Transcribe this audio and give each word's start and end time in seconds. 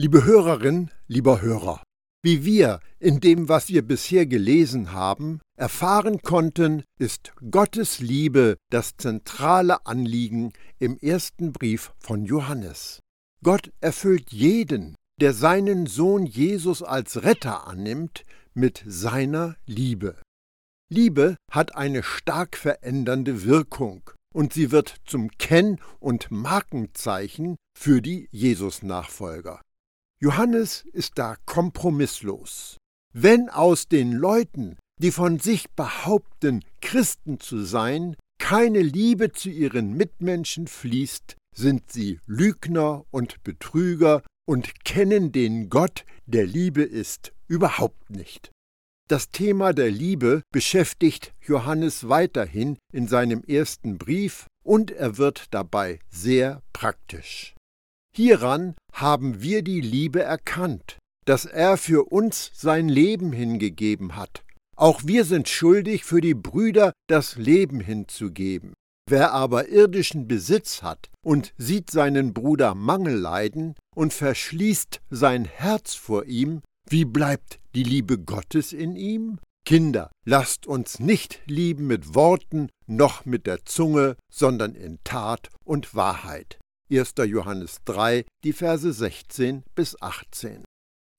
Liebe 0.00 0.24
Hörerin, 0.24 0.92
lieber 1.08 1.40
Hörer, 1.42 1.82
wie 2.22 2.44
wir 2.44 2.78
in 3.00 3.18
dem, 3.18 3.48
was 3.48 3.68
wir 3.68 3.82
bisher 3.82 4.26
gelesen 4.26 4.92
haben, 4.92 5.40
erfahren 5.58 6.22
konnten, 6.22 6.84
ist 7.00 7.32
Gottes 7.50 7.98
Liebe 7.98 8.58
das 8.70 8.96
zentrale 8.96 9.84
Anliegen 9.86 10.52
im 10.78 10.98
ersten 10.98 11.50
Brief 11.50 11.92
von 11.98 12.24
Johannes. 12.24 13.00
Gott 13.42 13.72
erfüllt 13.80 14.32
jeden, 14.32 14.94
der 15.20 15.34
seinen 15.34 15.86
Sohn 15.86 16.26
Jesus 16.26 16.84
als 16.84 17.24
Retter 17.24 17.66
annimmt, 17.66 18.24
mit 18.54 18.84
seiner 18.86 19.56
Liebe. 19.66 20.14
Liebe 20.92 21.34
hat 21.50 21.74
eine 21.74 22.04
stark 22.04 22.56
verändernde 22.56 23.42
Wirkung 23.42 24.08
und 24.32 24.52
sie 24.52 24.70
wird 24.70 24.94
zum 25.06 25.28
Kenn- 25.38 25.80
und 25.98 26.30
Markenzeichen 26.30 27.56
für 27.76 28.00
die 28.00 28.28
Jesus-Nachfolger. 28.30 29.60
Johannes 30.20 30.84
ist 30.92 31.18
da 31.18 31.36
kompromisslos. 31.46 32.76
Wenn 33.14 33.48
aus 33.48 33.86
den 33.86 34.12
Leuten, 34.12 34.76
die 35.00 35.12
von 35.12 35.38
sich 35.38 35.70
behaupten, 35.70 36.64
Christen 36.80 37.38
zu 37.38 37.62
sein, 37.62 38.16
keine 38.40 38.80
Liebe 38.80 39.32
zu 39.32 39.48
ihren 39.48 39.96
Mitmenschen 39.96 40.66
fließt, 40.66 41.36
sind 41.54 41.92
sie 41.92 42.18
Lügner 42.26 43.04
und 43.10 43.42
Betrüger 43.44 44.22
und 44.46 44.84
kennen 44.84 45.30
den 45.30 45.68
Gott, 45.68 46.04
der 46.26 46.46
Liebe 46.46 46.82
ist, 46.82 47.32
überhaupt 47.46 48.10
nicht. 48.10 48.50
Das 49.08 49.30
Thema 49.30 49.72
der 49.72 49.90
Liebe 49.90 50.42
beschäftigt 50.52 51.32
Johannes 51.40 52.08
weiterhin 52.08 52.76
in 52.92 53.06
seinem 53.08 53.42
ersten 53.44 53.98
Brief 53.98 54.46
und 54.64 54.90
er 54.90 55.16
wird 55.16 55.46
dabei 55.52 56.00
sehr 56.10 56.62
praktisch. 56.72 57.54
Hieran 58.14 58.74
haben 58.92 59.42
wir 59.42 59.62
die 59.62 59.80
Liebe 59.80 60.22
erkannt, 60.22 60.98
dass 61.24 61.44
er 61.44 61.76
für 61.76 62.10
uns 62.10 62.50
sein 62.54 62.88
Leben 62.88 63.32
hingegeben 63.32 64.16
hat. 64.16 64.42
Auch 64.76 65.02
wir 65.04 65.24
sind 65.24 65.48
schuldig, 65.48 66.04
für 66.04 66.20
die 66.20 66.34
Brüder 66.34 66.92
das 67.08 67.36
Leben 67.36 67.80
hinzugeben. 67.80 68.74
Wer 69.10 69.32
aber 69.32 69.68
irdischen 69.68 70.28
Besitz 70.28 70.82
hat 70.82 71.08
und 71.24 71.52
sieht 71.56 71.90
seinen 71.90 72.34
Bruder 72.34 72.74
Mangel 72.74 73.16
leiden 73.16 73.74
und 73.96 74.12
verschließt 74.12 75.00
sein 75.10 75.46
Herz 75.46 75.94
vor 75.94 76.26
ihm, 76.26 76.60
wie 76.90 77.04
bleibt 77.04 77.58
die 77.74 77.82
Liebe 77.82 78.18
Gottes 78.18 78.72
in 78.72 78.96
ihm? 78.96 79.38
Kinder, 79.64 80.10
lasst 80.24 80.66
uns 80.66 80.98
nicht 80.98 81.40
lieben 81.46 81.86
mit 81.86 82.14
Worten 82.14 82.68
noch 82.86 83.24
mit 83.24 83.46
der 83.46 83.64
Zunge, 83.64 84.16
sondern 84.32 84.74
in 84.74 84.98
Tat 85.04 85.50
und 85.64 85.94
Wahrheit. 85.94 86.58
1. 86.90 87.14
Johannes 87.26 87.78
3, 87.84 88.24
die 88.44 88.52
Verse 88.54 88.90
16 88.90 89.62
bis 89.74 90.00
18. 90.00 90.64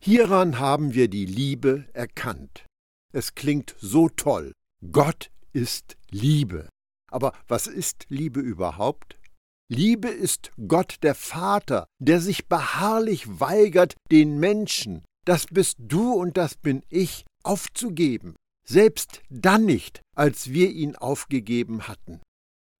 Hieran 0.03 0.59
haben 0.59 0.93
wir 0.93 1.09
die 1.09 1.25
Liebe 1.25 1.87
erkannt. 1.93 2.65
Es 3.13 3.35
klingt 3.35 3.75
so 3.79 4.09
toll. 4.09 4.53
Gott 4.91 5.29
ist 5.53 5.97
Liebe. 6.09 6.69
Aber 7.11 7.33
was 7.47 7.67
ist 7.67 8.05
Liebe 8.09 8.39
überhaupt? 8.39 9.19
Liebe 9.71 10.07
ist 10.07 10.51
Gott 10.67 10.95
der 11.03 11.13
Vater, 11.15 11.85
der 11.99 12.19
sich 12.19 12.47
beharrlich 12.47 13.39
weigert, 13.39 13.93
den 14.11 14.39
Menschen, 14.39 15.03
das 15.25 15.45
bist 15.45 15.77
du 15.77 16.13
und 16.13 16.37
das 16.37 16.55
bin 16.55 16.81
ich, 16.89 17.25
aufzugeben, 17.43 18.35
selbst 18.65 19.21
dann 19.29 19.65
nicht, 19.65 20.01
als 20.15 20.51
wir 20.51 20.71
ihn 20.71 20.95
aufgegeben 20.95 21.87
hatten. 21.87 22.19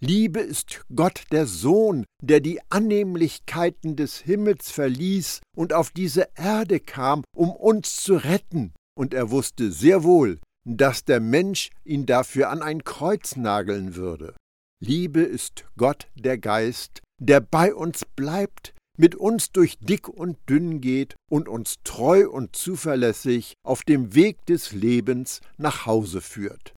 Liebe 0.02 0.40
ist 0.40 0.86
Gott 0.96 1.24
der 1.34 1.46
Sohn, 1.46 2.06
der 2.22 2.40
die 2.40 2.62
Annehmlichkeiten 2.70 3.98
des 3.98 4.20
Himmels 4.20 4.72
verließ 4.72 5.42
und 5.58 5.74
auf 5.74 5.92
diese 5.92 6.30
Erde 6.36 6.80
kam, 6.80 7.24
um 7.36 7.52
uns 7.52 7.98
zu 7.98 8.16
retten, 8.16 8.72
und 8.98 9.14
er 9.14 9.30
wusste 9.30 9.74
sehr 9.74 10.04
wohl, 10.04 10.40
dass 10.66 11.04
der 11.04 11.20
Mensch 11.20 11.70
ihn 11.84 12.06
dafür 12.06 12.50
an 12.50 12.62
ein 12.62 12.86
Kreuz 12.86 13.36
nageln 13.36 13.96
würde. 13.96 14.36
Liebe 14.82 15.22
ist 15.22 15.66
Gott 15.76 16.08
der 16.16 16.38
Geist, 16.38 17.02
der 17.22 17.42
bei 17.42 17.76
uns 17.76 18.06
bleibt, 18.16 18.74
mit 18.98 19.16
uns 19.16 19.52
durch 19.52 19.80
dick 19.80 20.08
und 20.08 20.38
dünn 20.48 20.80
geht 20.80 21.16
und 21.30 21.50
uns 21.50 21.76
treu 21.84 22.30
und 22.30 22.56
zuverlässig 22.56 23.54
auf 23.66 23.84
dem 23.84 24.16
Weg 24.16 24.46
des 24.46 24.72
Lebens 24.72 25.42
nach 25.58 25.86
Hause 25.86 26.22
führt. 26.22 26.74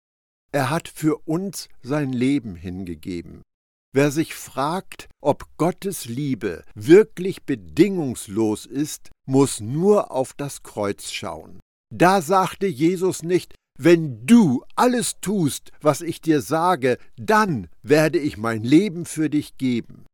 Er 0.52 0.70
hat 0.70 0.88
für 0.88 1.18
uns 1.28 1.70
sein 1.82 2.12
Leben 2.12 2.56
hingegeben. 2.56 3.44
Wer 3.94 4.12
sich 4.12 4.36
fragt, 4.36 5.08
ob 5.22 5.46
Gottes 5.58 6.06
Liebe 6.06 6.64
wirklich 6.76 7.44
bedingungslos 7.44 8.66
ist, 8.66 9.10
muss 9.28 9.60
nur 9.60 10.12
auf 10.12 10.34
das 10.34 10.62
Kreuz 10.64 11.12
schauen. 11.12 11.60
Da 11.92 12.22
sagte 12.22 12.68
Jesus 12.68 13.24
nicht, 13.24 13.56
wenn 13.80 14.26
du 14.26 14.64
alles 14.76 15.20
tust, 15.22 15.72
was 15.82 16.02
ich 16.02 16.22
dir 16.22 16.42
sage, 16.42 16.98
dann 17.18 17.68
werde 17.82 18.20
ich 18.20 18.38
mein 18.38 18.64
Leben 18.64 19.06
für 19.06 19.30
dich 19.30 19.58
geben. 19.58 20.06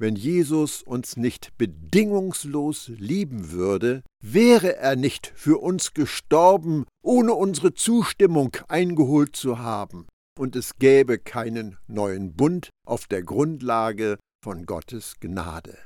Wenn 0.00 0.16
Jesus 0.16 0.82
uns 0.82 1.16
nicht 1.16 1.56
bedingungslos 1.56 2.88
lieben 2.88 3.52
würde, 3.52 4.02
wäre 4.20 4.76
er 4.76 4.96
nicht 4.96 5.32
für 5.36 5.62
uns 5.62 5.94
gestorben, 5.94 6.84
ohne 7.02 7.34
unsere 7.34 7.74
Zustimmung 7.74 8.56
eingeholt 8.68 9.36
zu 9.36 9.60
haben, 9.60 10.06
und 10.36 10.56
es 10.56 10.76
gäbe 10.78 11.18
keinen 11.18 11.78
neuen 11.86 12.34
Bund 12.34 12.70
auf 12.84 13.06
der 13.06 13.22
Grundlage 13.22 14.18
von 14.42 14.66
Gottes 14.66 15.14
Gnade. 15.20 15.78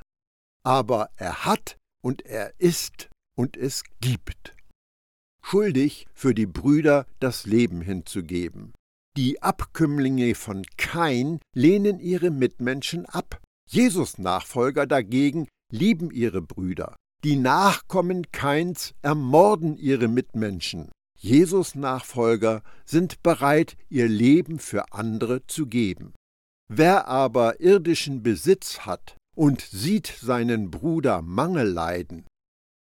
Aber 0.65 1.09
er 1.15 1.45
hat 1.45 1.77
und 2.03 2.25
er 2.25 2.53
ist 2.59 3.09
und 3.37 3.57
es 3.57 3.83
gibt. 4.01 4.55
Schuldig 5.43 6.07
für 6.13 6.33
die 6.33 6.47
Brüder 6.47 7.05
das 7.19 7.45
Leben 7.45 7.81
hinzugeben. 7.81 8.73
Die 9.15 9.41
Abkömmlinge 9.41 10.33
von 10.35 10.63
Kain 10.77 11.39
lehnen 11.55 11.99
ihre 11.99 12.31
Mitmenschen 12.31 13.05
ab, 13.05 13.41
Jesus-Nachfolger 13.71 14.87
dagegen 14.87 15.47
lieben 15.71 16.09
ihre 16.09 16.41
Brüder. 16.41 16.95
Die 17.23 17.35
Nachkommen 17.35 18.31
Keins 18.31 18.95
ermorden 19.03 19.77
ihre 19.77 20.07
Mitmenschen. 20.07 20.89
Jesus-Nachfolger 21.19 22.63
sind 22.85 23.21
bereit, 23.21 23.77
ihr 23.89 24.07
Leben 24.07 24.57
für 24.57 24.91
andere 24.91 25.45
zu 25.45 25.67
geben. 25.67 26.13
Wer 26.67 27.07
aber 27.07 27.59
irdischen 27.59 28.23
Besitz 28.23 28.79
hat 28.87 29.17
und 29.35 29.61
sieht 29.61 30.07
seinen 30.07 30.71
Bruder 30.71 31.21
Mangel 31.21 31.67
leiden. 31.67 32.25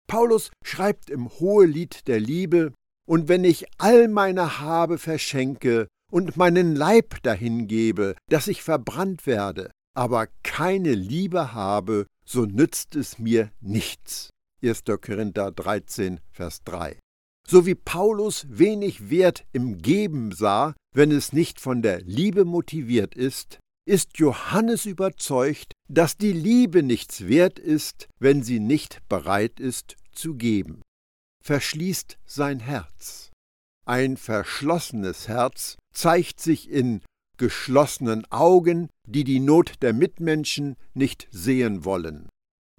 Paulus 0.07 0.49
schreibt 0.65 1.11
im 1.11 1.29
Hohelied 1.29 2.07
der 2.07 2.19
Liebe, 2.19 2.73
und 3.07 3.27
wenn 3.27 3.43
ich 3.43 3.65
all 3.77 4.07
meine 4.07 4.59
Habe 4.59 4.97
verschenke 4.97 5.87
und 6.11 6.37
meinen 6.37 6.75
Leib 6.75 7.21
dahingebe, 7.21 8.15
dass 8.29 8.47
ich 8.47 8.63
verbrannt 8.63 9.25
werde, 9.25 9.71
aber 9.93 10.27
keine 10.43 10.93
Liebe 10.93 11.53
habe, 11.53 12.07
so 12.25 12.45
nützt 12.45 12.95
es 12.95 13.19
mir 13.19 13.51
nichts. 13.59 14.29
1. 14.63 14.83
Korinther 15.01 15.51
13, 15.51 16.19
Vers 16.31 16.63
3. 16.63 16.99
So 17.47 17.65
wie 17.65 17.75
Paulus 17.75 18.45
wenig 18.49 19.09
Wert 19.09 19.45
im 19.51 19.81
Geben 19.81 20.31
sah, 20.31 20.73
wenn 20.93 21.11
es 21.11 21.33
nicht 21.33 21.59
von 21.59 21.81
der 21.81 22.01
Liebe 22.01 22.45
motiviert 22.45 23.15
ist, 23.15 23.59
ist 23.85 24.19
Johannes 24.19 24.85
überzeugt, 24.85 25.73
dass 25.89 26.15
die 26.15 26.33
Liebe 26.33 26.83
nichts 26.83 27.27
wert 27.27 27.59
ist, 27.59 28.07
wenn 28.19 28.43
sie 28.43 28.59
nicht 28.59 29.01
bereit 29.09 29.59
ist 29.59 29.97
zu 30.11 30.35
geben. 30.35 30.81
Verschließt 31.43 32.17
sein 32.25 32.59
Herz. 32.59 33.31
Ein 33.85 34.17
verschlossenes 34.17 35.27
Herz 35.27 35.77
zeigt 35.93 36.39
sich 36.39 36.69
in 36.69 37.01
geschlossenen 37.37 38.29
Augen, 38.31 38.89
die 39.07 39.23
die 39.23 39.39
Not 39.39 39.75
der 39.81 39.93
Mitmenschen 39.93 40.75
nicht 40.93 41.27
sehen 41.31 41.85
wollen, 41.85 42.29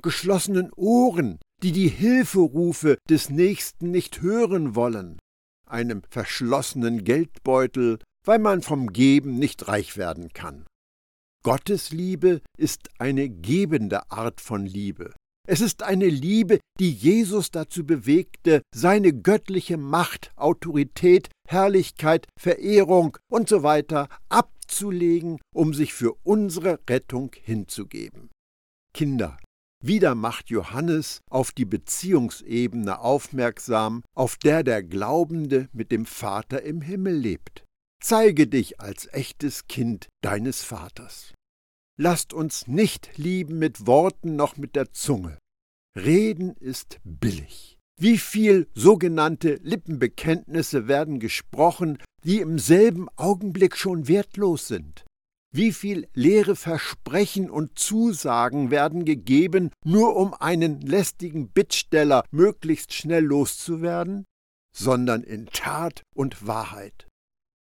geschlossenen 0.02 0.72
Ohren, 0.74 1.38
die 1.62 1.72
die 1.72 1.88
Hilferufe 1.88 2.98
des 3.08 3.30
Nächsten 3.30 3.90
nicht 3.90 4.20
hören 4.20 4.74
wollen, 4.74 5.18
einem 5.66 6.02
verschlossenen 6.10 7.04
Geldbeutel, 7.04 7.98
weil 8.24 8.38
man 8.38 8.62
vom 8.62 8.92
Geben 8.92 9.38
nicht 9.38 9.68
reich 9.68 9.96
werden 9.96 10.32
kann. 10.32 10.66
Gottes 11.44 11.90
Liebe 11.90 12.40
ist 12.56 12.90
eine 12.98 13.28
gebende 13.28 14.10
Art 14.10 14.40
von 14.40 14.64
Liebe. 14.64 15.12
Es 15.48 15.60
ist 15.60 15.82
eine 15.82 16.06
Liebe, 16.06 16.60
die 16.78 16.92
Jesus 16.92 17.50
dazu 17.50 17.84
bewegte, 17.84 18.62
seine 18.72 19.12
göttliche 19.12 19.76
Macht, 19.76 20.30
Autorität, 20.36 21.30
Herrlichkeit, 21.52 22.26
Verehrung 22.38 23.18
usw. 23.30 23.82
So 23.88 24.06
abzulegen, 24.28 25.38
um 25.54 25.74
sich 25.74 25.92
für 25.92 26.14
unsere 26.24 26.80
Rettung 26.88 27.32
hinzugeben. 27.42 28.30
Kinder, 28.94 29.38
wieder 29.84 30.14
macht 30.14 30.48
Johannes 30.48 31.20
auf 31.28 31.52
die 31.52 31.64
Beziehungsebene 31.64 33.00
aufmerksam, 33.00 34.02
auf 34.14 34.36
der 34.36 34.62
der 34.62 34.82
Glaubende 34.82 35.68
mit 35.72 35.90
dem 35.90 36.06
Vater 36.06 36.62
im 36.62 36.80
Himmel 36.80 37.16
lebt. 37.16 37.64
Zeige 38.02 38.46
dich 38.46 38.80
als 38.80 39.06
echtes 39.12 39.66
Kind 39.66 40.08
deines 40.22 40.62
Vaters. 40.62 41.34
Lasst 41.98 42.32
uns 42.32 42.66
nicht 42.66 43.18
lieben 43.18 43.58
mit 43.58 43.86
Worten 43.86 44.36
noch 44.36 44.56
mit 44.56 44.76
der 44.76 44.92
Zunge. 44.92 45.38
Reden 45.96 46.56
ist 46.56 47.00
billig. 47.04 47.71
Wie 48.02 48.18
viel 48.18 48.66
sogenannte 48.74 49.60
Lippenbekenntnisse 49.62 50.88
werden 50.88 51.20
gesprochen, 51.20 51.98
die 52.24 52.40
im 52.40 52.58
selben 52.58 53.08
Augenblick 53.14 53.76
schon 53.76 54.08
wertlos 54.08 54.66
sind? 54.66 55.04
Wie 55.54 55.70
viel 55.70 56.08
leere 56.12 56.56
Versprechen 56.56 57.48
und 57.48 57.78
Zusagen 57.78 58.72
werden 58.72 59.04
gegeben, 59.04 59.70
nur 59.84 60.16
um 60.16 60.34
einen 60.34 60.80
lästigen 60.80 61.50
Bittsteller 61.50 62.24
möglichst 62.32 62.92
schnell 62.92 63.24
loszuwerden? 63.24 64.24
Sondern 64.76 65.22
in 65.22 65.46
Tat 65.46 66.02
und 66.12 66.44
Wahrheit. 66.44 67.06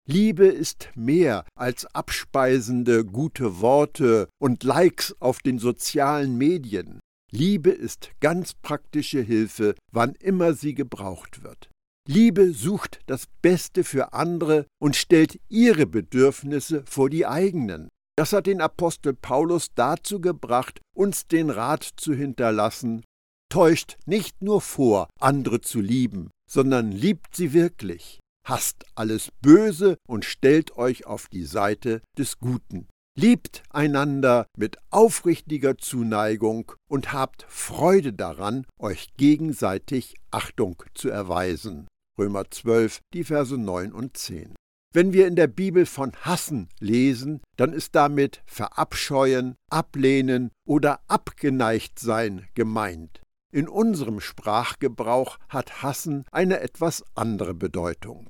Liebe 0.07 0.45
ist 0.45 0.87
mehr 0.95 1.43
als 1.53 1.85
abspeisende 1.87 3.03
gute 3.03 3.59
Worte 3.59 4.29
und 4.41 4.63
Likes 4.63 5.13
auf 5.19 5.39
den 5.39 5.59
sozialen 5.59 6.37
Medien. 6.37 7.01
Liebe 7.31 7.69
ist 7.69 8.11
ganz 8.21 8.53
praktische 8.55 9.21
Hilfe, 9.21 9.75
wann 9.91 10.15
immer 10.15 10.53
sie 10.53 10.73
gebraucht 10.73 11.43
wird. 11.43 11.69
Liebe 12.07 12.53
sucht 12.53 13.01
das 13.05 13.27
Beste 13.43 13.83
für 13.83 14.13
andere 14.13 14.65
und 14.81 14.95
stellt 14.95 15.39
ihre 15.47 15.85
Bedürfnisse 15.85 16.83
vor 16.87 17.09
die 17.09 17.27
eigenen. 17.27 17.89
Das 18.17 18.33
hat 18.33 18.47
den 18.47 18.61
Apostel 18.61 19.13
Paulus 19.13 19.67
dazu 19.75 20.19
gebracht, 20.19 20.81
uns 20.95 21.27
den 21.27 21.51
Rat 21.51 21.87
zu 21.97 22.13
hinterlassen, 22.13 23.03
täuscht 23.49 23.97
nicht 24.05 24.41
nur 24.41 24.59
vor, 24.59 25.07
andere 25.19 25.61
zu 25.61 25.81
lieben, 25.81 26.31
sondern 26.49 26.91
liebt 26.91 27.35
sie 27.35 27.53
wirklich, 27.53 28.19
hasst 28.45 28.85
alles 28.95 29.29
Böse 29.41 29.97
und 30.07 30.25
stellt 30.25 30.77
euch 30.77 31.05
auf 31.05 31.27
die 31.27 31.45
Seite 31.45 32.01
des 32.17 32.39
Guten. 32.39 32.87
Liebt 33.21 33.63
einander 33.69 34.47
mit 34.55 34.77
aufrichtiger 34.91 35.77
Zuneigung 35.77 36.71
und 36.87 37.11
habt 37.11 37.45
Freude 37.49 38.13
daran, 38.13 38.65
euch 38.79 39.09
gegenseitig 39.17 40.15
Achtung 40.31 40.81
zu 40.93 41.09
erweisen. 41.09 41.89
Römer 42.17 42.49
12, 42.49 43.01
die 43.13 43.25
Verse 43.25 43.57
9 43.57 43.91
und 43.91 44.15
10. 44.15 44.55
Wenn 44.93 45.11
wir 45.11 45.27
in 45.27 45.35
der 45.35 45.47
Bibel 45.47 45.85
von 45.85 46.13
Hassen 46.21 46.69
lesen, 46.79 47.41
dann 47.57 47.73
ist 47.73 47.93
damit 47.93 48.41
verabscheuen, 48.45 49.55
ablehnen 49.69 50.51
oder 50.65 51.01
abgeneigt 51.09 51.99
sein 51.99 52.47
gemeint. 52.53 53.19
In 53.51 53.67
unserem 53.67 54.21
Sprachgebrauch 54.21 55.39
hat 55.49 55.83
Hassen 55.83 56.23
eine 56.31 56.61
etwas 56.61 57.03
andere 57.15 57.53
Bedeutung. 57.53 58.29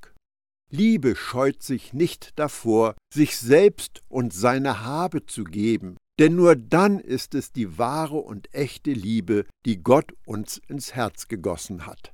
Liebe 0.72 1.16
scheut 1.16 1.64
sich 1.64 1.94
nicht 1.94 2.38
davor, 2.38 2.96
sich 3.12 3.38
selbst 3.38 4.02
und 4.08 4.34
seine 4.34 4.84
Habe 4.84 5.26
zu 5.26 5.44
geben, 5.44 5.98
denn 6.20 6.36
nur 6.36 6.56
dann 6.56 7.00
ist 7.00 7.34
es 7.34 7.52
die 7.52 7.78
wahre 7.78 8.18
und 8.18 8.54
echte 8.54 8.92
Liebe, 8.92 9.46
die 9.66 9.82
Gott 9.82 10.14
uns 10.26 10.62
ins 10.68 10.94
Herz 10.94 11.28
gegossen 11.28 11.86
hat. 11.86 12.14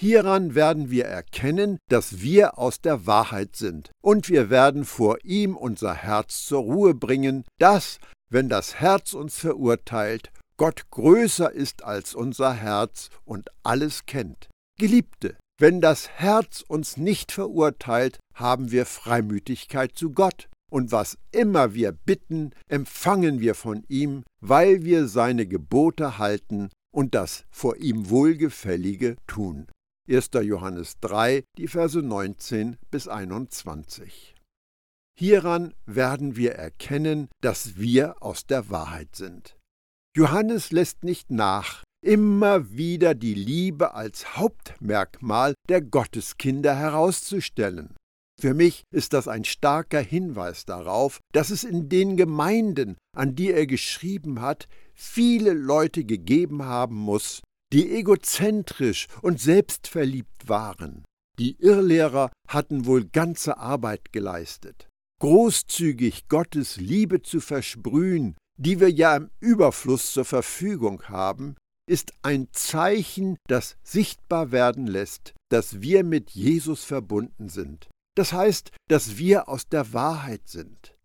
Hieran 0.00 0.54
werden 0.54 0.90
wir 0.90 1.06
erkennen, 1.06 1.78
dass 1.88 2.20
wir 2.20 2.56
aus 2.56 2.80
der 2.80 3.06
Wahrheit 3.06 3.56
sind, 3.56 3.90
und 4.00 4.28
wir 4.28 4.48
werden 4.48 4.84
vor 4.84 5.18
ihm 5.24 5.56
unser 5.56 5.94
Herz 5.94 6.46
zur 6.46 6.62
Ruhe 6.62 6.94
bringen, 6.94 7.44
dass, 7.58 7.98
wenn 8.30 8.48
das 8.48 8.76
Herz 8.76 9.12
uns 9.12 9.38
verurteilt, 9.38 10.30
Gott 10.56 10.90
größer 10.90 11.52
ist 11.52 11.84
als 11.84 12.14
unser 12.14 12.52
Herz 12.52 13.10
und 13.24 13.50
alles 13.62 14.06
kennt. 14.06 14.48
Geliebte, 14.78 15.36
wenn 15.58 15.80
das 15.80 16.08
Herz 16.08 16.64
uns 16.66 16.96
nicht 16.96 17.32
verurteilt, 17.32 18.18
haben 18.34 18.70
wir 18.70 18.86
Freimütigkeit 18.86 19.96
zu 19.96 20.12
Gott. 20.12 20.48
Und 20.70 20.92
was 20.92 21.18
immer 21.32 21.74
wir 21.74 21.92
bitten, 21.92 22.50
empfangen 22.68 23.40
wir 23.40 23.54
von 23.54 23.84
ihm, 23.88 24.24
weil 24.40 24.84
wir 24.84 25.08
seine 25.08 25.46
Gebote 25.46 26.18
halten 26.18 26.68
und 26.92 27.14
das 27.14 27.44
vor 27.50 27.76
ihm 27.76 28.10
Wohlgefällige 28.10 29.16
tun. 29.26 29.66
1. 30.08 30.30
Johannes 30.42 31.00
3, 31.00 31.44
die 31.56 31.68
Verse 31.68 32.00
19 32.00 32.76
bis 32.90 33.08
21. 33.08 34.34
Hieran 35.18 35.74
werden 35.84 36.36
wir 36.36 36.52
erkennen, 36.52 37.28
dass 37.40 37.76
wir 37.76 38.22
aus 38.22 38.46
der 38.46 38.70
Wahrheit 38.70 39.16
sind. 39.16 39.56
Johannes 40.16 40.70
lässt 40.70 41.02
nicht 41.02 41.30
nach, 41.30 41.82
immer 42.08 42.70
wieder 42.70 43.14
die 43.14 43.34
Liebe 43.34 43.92
als 43.92 44.34
Hauptmerkmal 44.38 45.52
der 45.68 45.82
Gotteskinder 45.82 46.74
herauszustellen. 46.74 47.94
Für 48.40 48.54
mich 48.54 48.84
ist 48.90 49.12
das 49.12 49.28
ein 49.28 49.44
starker 49.44 50.00
Hinweis 50.00 50.64
darauf, 50.64 51.18
dass 51.34 51.50
es 51.50 51.64
in 51.64 51.90
den 51.90 52.16
Gemeinden, 52.16 52.96
an 53.14 53.34
die 53.34 53.50
er 53.50 53.66
geschrieben 53.66 54.40
hat, 54.40 54.68
viele 54.94 55.52
Leute 55.52 56.04
gegeben 56.04 56.64
haben 56.64 56.96
muss, 56.96 57.42
die 57.74 57.92
egozentrisch 57.92 59.06
und 59.20 59.38
selbstverliebt 59.38 60.48
waren. 60.48 61.04
Die 61.38 61.60
Irrlehrer 61.60 62.30
hatten 62.48 62.86
wohl 62.86 63.04
ganze 63.04 63.58
Arbeit 63.58 64.12
geleistet. 64.12 64.88
Großzügig 65.20 66.28
Gottes 66.28 66.78
Liebe 66.78 67.20
zu 67.20 67.40
versprühen, 67.40 68.34
die 68.56 68.80
wir 68.80 68.90
ja 68.90 69.16
im 69.16 69.30
Überfluss 69.40 70.12
zur 70.12 70.24
Verfügung 70.24 71.02
haben, 71.08 71.54
ist 71.88 72.12
ein 72.22 72.48
Zeichen, 72.52 73.36
das 73.48 73.76
sichtbar 73.82 74.52
werden 74.52 74.86
lässt, 74.86 75.34
dass 75.50 75.80
wir 75.80 76.04
mit 76.04 76.30
Jesus 76.30 76.84
verbunden 76.84 77.48
sind. 77.48 77.88
Das 78.16 78.32
heißt, 78.32 78.72
dass 78.88 79.16
wir 79.16 79.48
aus 79.48 79.68
der 79.68 79.92
Wahrheit 79.92 80.48
sind. 80.48 80.96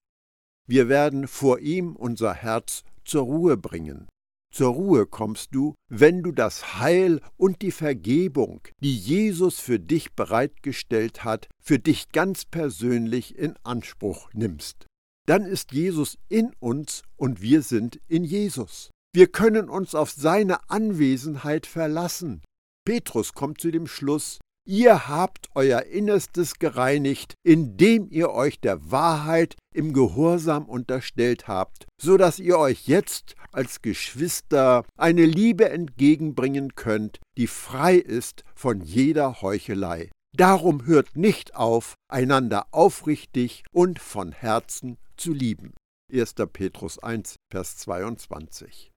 Wir 0.67 0.89
werden 0.89 1.27
vor 1.27 1.59
ihm 1.59 1.95
unser 1.95 2.33
Herz 2.33 2.83
zur 3.05 3.23
Ruhe 3.23 3.57
bringen. 3.57 4.07
Zur 4.53 4.73
Ruhe 4.73 5.07
kommst 5.07 5.55
du, 5.55 5.73
wenn 5.89 6.21
du 6.21 6.31
das 6.31 6.79
Heil 6.79 7.21
und 7.37 7.63
die 7.63 7.71
Vergebung, 7.71 8.61
die 8.81 8.95
Jesus 8.95 9.59
für 9.59 9.79
dich 9.79 10.13
bereitgestellt 10.13 11.23
hat, 11.23 11.47
für 11.59 11.79
dich 11.79 12.11
ganz 12.11 12.45
persönlich 12.45 13.35
in 13.35 13.55
Anspruch 13.63 14.29
nimmst. 14.33 14.85
Dann 15.25 15.45
ist 15.45 15.71
Jesus 15.71 16.17
in 16.29 16.53
uns 16.59 17.01
und 17.15 17.41
wir 17.41 17.63
sind 17.63 17.99
in 18.07 18.23
Jesus. 18.23 18.91
Wir 19.15 19.27
können 19.27 19.69
uns 19.69 19.93
auf 19.93 20.09
seine 20.09 20.71
Anwesenheit 20.71 21.67
verlassen. 21.67 22.41
Petrus 22.83 23.33
kommt 23.33 23.61
zu 23.61 23.69
dem 23.69 23.85
Schluss, 23.85 24.39
ihr 24.67 25.07
habt 25.07 25.49
euer 25.53 25.83
Innerstes 25.83 26.55
gereinigt, 26.57 27.35
indem 27.43 28.07
ihr 28.09 28.31
euch 28.31 28.59
der 28.59 28.89
Wahrheit 28.89 29.55
im 29.71 29.93
Gehorsam 29.93 30.65
unterstellt 30.65 31.47
habt, 31.47 31.85
so 32.01 32.17
dass 32.17 32.39
ihr 32.39 32.57
euch 32.57 32.87
jetzt 32.87 33.35
als 33.51 33.83
Geschwister 33.83 34.83
eine 34.97 35.25
Liebe 35.25 35.69
entgegenbringen 35.69 36.73
könnt, 36.73 37.19
die 37.37 37.47
frei 37.47 37.97
ist 37.97 38.43
von 38.55 38.81
jeder 38.81 39.43
Heuchelei. 39.43 40.09
Darum 40.35 40.87
hört 40.87 41.15
nicht 41.15 41.55
auf, 41.55 41.93
einander 42.07 42.65
aufrichtig 42.71 43.63
und 43.71 43.99
von 43.99 44.31
Herzen 44.31 44.97
zu 45.17 45.33
lieben. 45.33 45.75
1. 46.11 46.33
Petrus 46.51 46.97
1, 46.97 47.35
Vers 47.51 47.77
22 47.77 48.92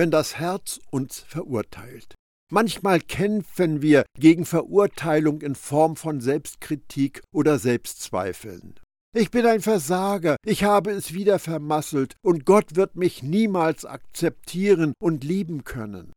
wenn 0.00 0.10
das 0.10 0.38
Herz 0.38 0.80
uns 0.88 1.18
verurteilt. 1.18 2.14
Manchmal 2.50 3.00
kämpfen 3.00 3.82
wir 3.82 4.06
gegen 4.18 4.46
Verurteilung 4.46 5.42
in 5.42 5.54
Form 5.54 5.94
von 5.94 6.22
Selbstkritik 6.22 7.20
oder 7.34 7.58
Selbstzweifeln. 7.58 8.80
Ich 9.14 9.30
bin 9.30 9.44
ein 9.44 9.60
Versager, 9.60 10.36
ich 10.42 10.64
habe 10.64 10.92
es 10.92 11.12
wieder 11.12 11.38
vermasselt, 11.38 12.14
und 12.22 12.46
Gott 12.46 12.76
wird 12.76 12.96
mich 12.96 13.22
niemals 13.22 13.84
akzeptieren 13.84 14.94
und 15.02 15.22
lieben 15.22 15.64
können. 15.64 16.14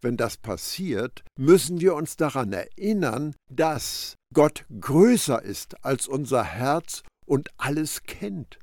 Wenn 0.00 0.16
das 0.16 0.38
passiert, 0.38 1.22
müssen 1.38 1.78
wir 1.82 1.94
uns 1.94 2.16
daran 2.16 2.54
erinnern, 2.54 3.34
dass 3.52 4.14
Gott 4.32 4.64
größer 4.80 5.42
ist 5.42 5.84
als 5.84 6.08
unser 6.08 6.42
Herz 6.42 7.02
und 7.26 7.50
alles 7.58 8.04
kennt. 8.04 8.58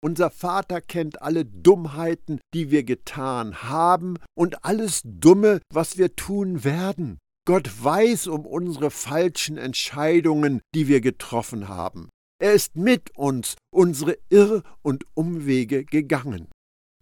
Unser 0.00 0.30
Vater 0.30 0.80
kennt 0.80 1.22
alle 1.22 1.44
Dummheiten, 1.44 2.40
die 2.54 2.70
wir 2.70 2.84
getan 2.84 3.64
haben 3.64 4.18
und 4.36 4.64
alles 4.64 5.02
Dumme, 5.04 5.60
was 5.72 5.98
wir 5.98 6.14
tun 6.14 6.62
werden. 6.62 7.18
Gott 7.44 7.82
weiß 7.82 8.28
um 8.28 8.46
unsere 8.46 8.90
falschen 8.90 9.56
Entscheidungen, 9.56 10.60
die 10.74 10.86
wir 10.86 11.00
getroffen 11.00 11.66
haben. 11.66 12.10
Er 12.40 12.52
ist 12.52 12.76
mit 12.76 13.16
uns 13.16 13.56
unsere 13.74 14.16
Irr- 14.30 14.62
und 14.82 15.04
Umwege 15.14 15.84
gegangen. 15.84 16.48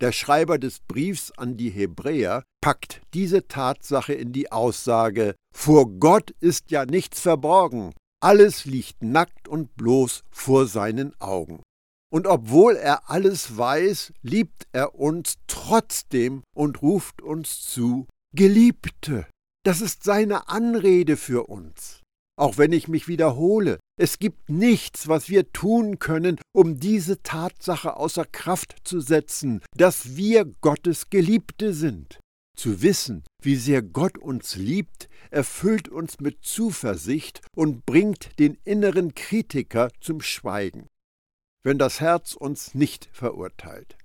Der 0.01 0.13
Schreiber 0.13 0.59
des 0.59 0.81
Briefs 0.81 1.33
an 1.33 1.57
die 1.59 1.71
Hebräer 1.71 2.45
packt 2.63 3.03
diese 3.13 3.47
Tatsache 3.47 4.15
in 4.15 4.33
die 4.33 4.53
Aussage 4.53 5.35
Vor 5.55 5.91
Gott 5.99 6.31
ist 6.41 6.71
ja 6.71 6.87
nichts 6.87 7.21
verborgen, 7.21 7.93
alles 8.23 8.65
liegt 8.65 9.03
nackt 9.03 9.49
und 9.49 9.75
bloß 9.77 10.23
vor 10.31 10.67
seinen 10.67 11.19
Augen. 11.21 11.63
Und 12.13 12.27
obwohl 12.27 12.77
er 12.77 13.11
alles 13.11 13.57
weiß, 13.57 14.13
liebt 14.23 14.67
er 14.73 14.95
uns 14.95 15.37
trotzdem 15.47 16.43
und 16.55 16.83
ruft 16.83 17.21
uns 17.21 17.63
zu, 17.63 18.07
Geliebte. 18.35 19.27
Das 19.65 19.81
ist 19.81 20.05
seine 20.05 20.49
Anrede 20.49 21.17
für 21.17 21.49
uns. 21.49 22.03
Auch 22.39 22.59
wenn 22.59 22.73
ich 22.73 22.87
mich 22.87 23.09
wiederhole, 23.09 23.81
es 23.99 24.19
gibt 24.19 24.51
nichts, 24.51 25.09
was 25.09 25.31
wir 25.31 25.53
tun 25.53 25.99
können, 25.99 26.39
um 26.55 26.79
diese 26.79 27.23
Tatsache 27.23 27.97
außer 27.97 28.27
Kraft 28.27 28.77
zu 28.85 29.01
setzen, 29.01 29.63
dass 29.75 30.17
wir 30.17 30.45
Gottes 30.61 31.09
Geliebte 31.09 31.73
sind. 31.73 32.21
Zu 32.59 32.83
wissen, 32.83 33.25
wie 33.43 33.57
sehr 33.57 33.83
Gott 33.83 34.19
uns 34.19 34.57
liebt, 34.57 35.09
erfüllt 35.31 35.89
uns 35.89 36.21
mit 36.21 36.45
Zuversicht 36.45 37.41
und 37.55 37.87
bringt 37.87 38.39
den 38.39 38.59
inneren 38.65 39.15
Kritiker 39.15 39.91
zum 40.01 40.21
Schweigen. 40.21 40.87
Wenn 41.67 41.79
das 41.79 42.01
Herz 42.01 42.35
uns 42.35 42.77
nicht 42.77 43.09
verurteilt. 43.11 43.99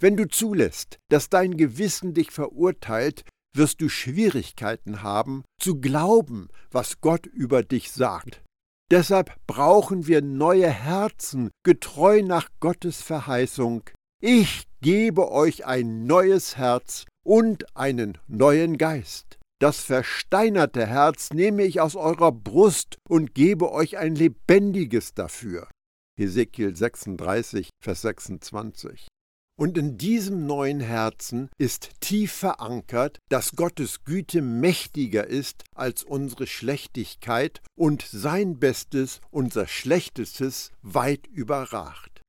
Wenn 0.00 0.16
du 0.16 0.28
zulässt, 0.28 1.00
dass 1.08 1.28
dein 1.28 1.56
Gewissen 1.56 2.14
dich 2.14 2.30
verurteilt, 2.30 3.24
wirst 3.52 3.80
du 3.80 3.88
Schwierigkeiten 3.88 5.02
haben, 5.02 5.42
zu 5.58 5.80
glauben, 5.80 6.50
was 6.70 7.00
Gott 7.00 7.26
über 7.26 7.64
dich 7.64 7.90
sagt. 7.90 8.44
Deshalb 8.92 9.34
brauchen 9.48 10.06
wir 10.06 10.22
neue 10.22 10.70
Herzen, 10.70 11.50
getreu 11.64 12.22
nach 12.22 12.48
Gottes 12.60 13.02
Verheißung. 13.02 13.82
Ich 14.22 14.68
gebe 14.80 15.32
euch 15.32 15.66
ein 15.66 16.06
neues 16.06 16.58
Herz 16.58 17.06
und 17.26 17.76
einen 17.76 18.18
neuen 18.28 18.78
Geist. 18.78 19.40
Das 19.60 19.80
versteinerte 19.80 20.86
Herz 20.86 21.30
nehme 21.32 21.64
ich 21.64 21.80
aus 21.80 21.96
eurer 21.96 22.30
Brust 22.30 22.98
und 23.08 23.34
gebe 23.34 23.72
euch 23.72 23.98
ein 23.98 24.14
lebendiges 24.14 25.12
dafür. 25.14 25.66
Hesekiel 26.20 26.76
36, 26.76 27.70
Vers 27.82 28.02
26. 28.02 29.08
Und 29.58 29.78
in 29.78 29.96
diesem 29.96 30.44
neuen 30.44 30.80
Herzen 30.80 31.48
ist 31.58 31.92
tief 32.00 32.32
verankert, 32.32 33.18
dass 33.30 33.56
Gottes 33.56 34.04
Güte 34.04 34.42
mächtiger 34.42 35.26
ist 35.26 35.64
als 35.74 36.04
unsere 36.04 36.46
Schlechtigkeit 36.46 37.62
und 37.74 38.02
sein 38.02 38.58
Bestes 38.58 39.22
unser 39.30 39.66
Schlechtestes 39.66 40.72
weit 40.82 41.26
überragt. 41.26 42.20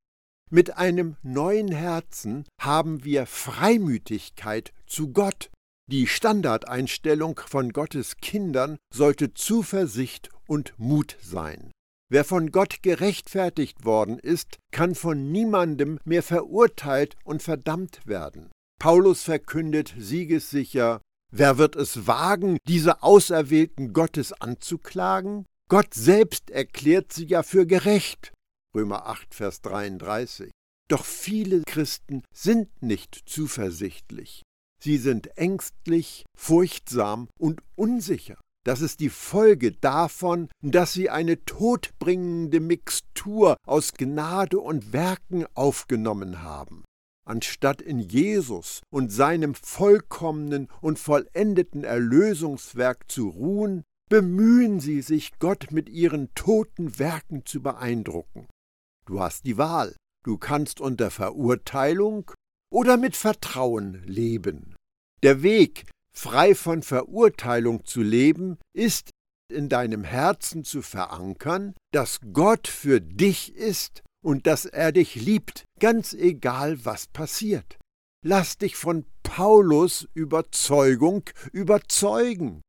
Mit 0.50 0.78
einem 0.78 1.18
neuen 1.22 1.70
Herzen 1.70 2.46
haben 2.62 3.04
wir 3.04 3.26
Freimütigkeit 3.26 4.72
zu 4.88 5.12
Gott. 5.12 5.50
Die 5.90 6.08
Standardeinstellung 6.08 7.42
von 7.46 7.74
Gottes 7.74 8.16
Kindern 8.18 8.78
sollte 8.94 9.34
Zuversicht 9.34 10.30
und 10.48 10.74
Mut 10.78 11.18
sein. 11.22 11.72
Wer 12.12 12.26
von 12.26 12.52
Gott 12.52 12.84
gerechtfertigt 12.84 13.86
worden 13.86 14.20
ist, 14.20 14.58
kann 14.72 14.96
von 14.96 15.32
niemandem 15.32 15.98
mehr 16.04 16.24
verurteilt 16.24 17.16
und 17.24 17.42
verdammt 17.42 18.06
werden. 18.06 18.52
Paulus 18.82 19.24
verkündet 19.24 19.96
siegessicher, 19.98 21.00
wer 21.32 21.58
wird 21.58 21.78
es 21.78 22.08
wagen, 22.08 22.58
diese 22.68 23.02
Auserwählten 23.02 23.94
Gottes 23.94 24.34
anzuklagen? 24.34 25.46
Gott 25.70 25.94
selbst 25.94 26.50
erklärt 26.50 27.14
sie 27.14 27.28
ja 27.28 27.44
für 27.44 27.66
gerecht. 27.66 28.34
Römer 28.76 29.06
8, 29.06 29.34
Vers 29.34 29.62
33. 29.62 30.52
Doch 30.90 31.06
viele 31.06 31.62
Christen 31.66 32.24
sind 32.36 32.68
nicht 32.82 33.22
zuversichtlich. 33.26 34.42
Sie 34.84 34.98
sind 34.98 35.38
ängstlich, 35.38 36.26
furchtsam 36.38 37.30
und 37.40 37.62
unsicher. 37.76 38.38
Das 38.64 38.82
ist 38.82 39.00
die 39.00 39.10
Folge 39.10 39.72
davon, 39.72 40.50
dass 40.62 40.94
sie 40.94 41.10
eine 41.10 41.44
todbringende 41.46 42.60
Mixtur 42.60 43.58
aus 43.66 43.94
Gnade 43.94 44.60
und 44.60 44.94
Werken 44.94 45.46
aufgenommen 45.56 46.44
haben. 46.44 46.84
Anstatt 47.26 47.82
in 47.82 48.00
Jesus 48.00 48.82
und 48.92 49.12
seinem 49.12 49.56
vollkommenen 49.56 50.68
und 50.82 51.00
vollendeten 51.00 51.84
Erlösungswerk 51.84 53.10
zu 53.10 53.30
ruhen, 53.30 53.84
bemühen 54.10 54.80
sie 54.80 55.02
sich, 55.02 55.32
Gott 55.40 55.72
mit 55.72 55.90
ihren 55.90 56.34
toten 56.36 57.00
Werken 57.00 57.46
zu 57.46 57.62
beeindrucken. 57.62 58.48
Du 59.06 59.20
hast 59.20 59.46
die 59.46 59.58
Wahl. 59.58 59.96
Du 60.24 60.38
kannst 60.38 60.82
unter 60.82 61.10
Verurteilung 61.10 62.32
oder 62.72 62.98
mit 62.98 63.16
Vertrauen 63.16 64.04
leben. 64.06 64.76
Der 65.24 65.42
Weg, 65.42 65.86
frei 66.16 66.56
von 66.56 66.84
Verurteilung 66.84 67.86
zu 67.86 68.02
leben, 68.02 68.58
ist 68.74 69.10
in 69.52 69.70
deinem 69.70 70.04
Herzen 70.04 70.64
zu 70.64 70.82
verankern, 70.82 71.74
dass 71.94 72.20
Gott 72.34 72.68
für 72.68 73.02
dich 73.02 73.56
ist 73.56 74.02
und 74.24 74.48
dass 74.48 74.66
er 74.66 74.92
dich 74.92 75.16
liebt, 75.16 75.66
ganz 75.80 76.14
egal 76.14 76.86
was 76.86 77.08
passiert. 77.08 77.78
Lass 78.24 78.58
dich 78.58 78.76
von 78.76 79.06
Paulus 79.24 80.08
Überzeugung 80.14 81.24
überzeugen. 81.52 82.62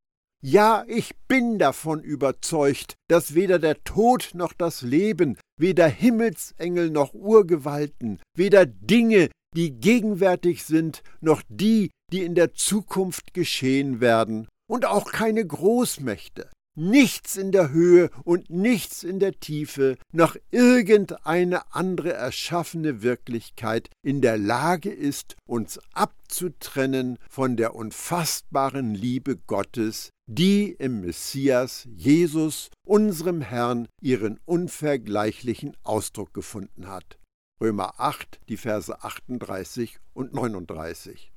Ja, 0.45 0.85
ich 0.89 1.15
bin 1.29 1.59
davon 1.59 2.03
überzeugt, 2.03 2.95
dass 3.09 3.35
weder 3.35 3.61
der 3.61 3.85
Tod 3.85 4.31
noch 4.35 4.53
das 4.53 4.83
Leben, 4.83 5.39
weder 5.57 5.87
Himmelsengel 5.87 6.91
noch 6.91 7.15
Urgewalten, 7.15 8.19
weder 8.37 8.67
Dinge, 8.67 9.29
die 9.55 9.73
gegenwärtig 9.73 10.65
sind, 10.65 11.03
noch 11.21 11.43
die, 11.49 11.91
die 12.13 12.23
in 12.23 12.35
der 12.35 12.55
Zukunft 12.55 13.35
geschehen 13.35 14.01
werden, 14.01 14.47
und 14.69 14.87
auch 14.87 15.13
keine 15.13 15.47
Großmächte, 15.47 16.49
nichts 16.75 17.37
in 17.37 17.53
der 17.53 17.71
Höhe 17.71 18.11
und 18.25 18.49
nichts 18.49 19.03
in 19.03 19.19
der 19.19 19.39
Tiefe, 19.39 19.99
noch 20.13 20.37
irgendeine 20.51 21.75
andere 21.75 22.13
erschaffene 22.13 23.03
Wirklichkeit 23.03 23.91
in 24.03 24.23
der 24.23 24.39
Lage 24.39 24.91
ist, 24.91 25.37
uns 25.47 25.79
abzutrennen 25.93 27.19
von 27.29 27.57
der 27.57 27.75
unfassbaren 27.75 28.95
Liebe 28.95 29.37
Gottes, 29.37 30.11
die 30.27 30.71
im 30.79 31.03
Messias 31.03 31.87
Jesus, 31.95 32.71
unserem 32.87 33.43
Herrn, 33.43 33.89
ihren 34.01 34.41
unvergleichlichen 34.47 35.77
Ausdruck 35.83 36.33
gefunden 36.33 36.89
hat. 36.89 37.19
Römer 37.61 38.01
8, 38.01 38.41
die 38.49 38.57
Verse 38.57 39.03
38 39.03 39.99
und 40.15 40.33
39. 40.33 41.32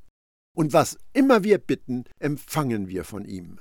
Und 0.56 0.74
was 0.74 0.98
immer 1.14 1.44
wir 1.44 1.58
bitten, 1.58 2.06
empfangen 2.18 2.88
wir 2.88 3.04
von 3.04 3.26
ihm. 3.26 3.60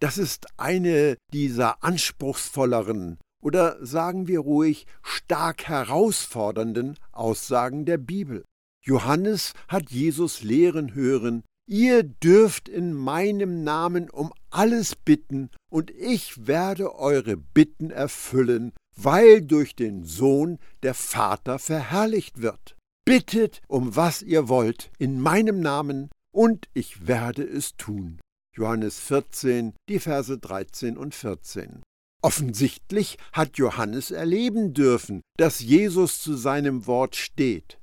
Das 0.00 0.18
ist 0.18 0.46
eine 0.58 1.16
dieser 1.32 1.82
anspruchsvolleren 1.84 3.18
oder 3.40 3.84
sagen 3.84 4.26
wir 4.26 4.40
ruhig 4.40 4.86
stark 5.02 5.68
herausfordernden 5.68 6.98
Aussagen 7.12 7.84
der 7.84 7.98
Bibel. 7.98 8.44
Johannes 8.84 9.52
hat 9.68 9.90
Jesus 9.90 10.42
lehren 10.42 10.94
hören, 10.94 11.44
ihr 11.68 12.02
dürft 12.02 12.68
in 12.68 12.92
meinem 12.92 13.62
Namen 13.62 14.10
um 14.10 14.32
alles 14.50 14.96
bitten, 14.96 15.50
und 15.70 15.90
ich 15.92 16.46
werde 16.46 16.94
eure 16.96 17.36
Bitten 17.36 17.90
erfüllen, 17.90 18.72
weil 18.96 19.42
durch 19.42 19.76
den 19.76 20.04
Sohn 20.04 20.58
der 20.82 20.94
Vater 20.94 21.58
verherrlicht 21.58 22.42
wird. 22.42 22.76
Bittet 23.04 23.62
um 23.68 23.96
was 23.96 24.22
ihr 24.22 24.48
wollt 24.48 24.90
in 24.98 25.20
meinem 25.20 25.60
Namen, 25.60 26.10
und 26.32 26.68
ich 26.74 27.06
werde 27.06 27.44
es 27.44 27.76
tun. 27.76 28.20
Johannes 28.54 28.98
14, 28.98 29.74
die 29.88 29.98
Verse 29.98 30.36
13 30.36 30.96
und 30.96 31.14
14. 31.14 31.82
Offensichtlich 32.22 33.18
hat 33.32 33.58
Johannes 33.58 34.10
erleben 34.10 34.74
dürfen, 34.74 35.22
dass 35.38 35.60
Jesus 35.60 36.20
zu 36.22 36.36
seinem 36.36 36.86
Wort 36.86 37.16
steht. 37.16 37.78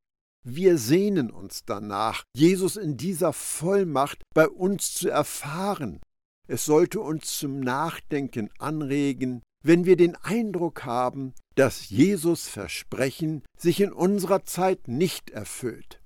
Wir 0.46 0.78
sehnen 0.78 1.30
uns 1.32 1.66
danach, 1.66 2.24
Jesus 2.36 2.78
in 2.78 2.96
dieser 2.96 3.34
Vollmacht 3.34 4.24
bei 4.34 4.48
uns 4.48 4.94
zu 4.94 5.10
erfahren. 5.10 6.00
Es 6.48 6.66
sollte 6.66 7.02
uns 7.02 7.38
zum 7.38 7.60
Nachdenken 7.60 8.50
anregen, 8.58 9.42
wenn 9.62 9.86
wir 9.86 9.98
den 9.98 10.16
Eindruck 10.16 10.86
haben, 10.86 11.34
dass 11.56 11.90
Jesus 11.90 12.48
Versprechen 12.48 13.44
sich 13.58 13.82
in 13.82 13.92
unserer 13.92 14.46
Zeit 14.46 14.88
nicht 14.88 15.30
erfüllt. 15.32 15.99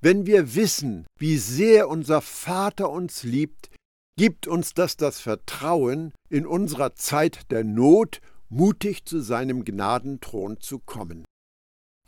Wenn 0.00 0.26
wir 0.26 0.54
wissen, 0.54 1.06
wie 1.18 1.38
sehr 1.38 1.88
unser 1.88 2.20
Vater 2.20 2.90
uns 2.90 3.24
liebt, 3.24 3.70
gibt 4.16 4.46
uns 4.46 4.74
das 4.74 4.96
das 4.96 5.20
Vertrauen, 5.20 6.12
in 6.28 6.46
unserer 6.46 6.94
Zeit 6.94 7.50
der 7.50 7.64
Not 7.64 8.20
mutig 8.48 9.04
zu 9.04 9.20
seinem 9.20 9.64
Gnadenthron 9.64 10.60
zu 10.60 10.78
kommen. 10.78 11.24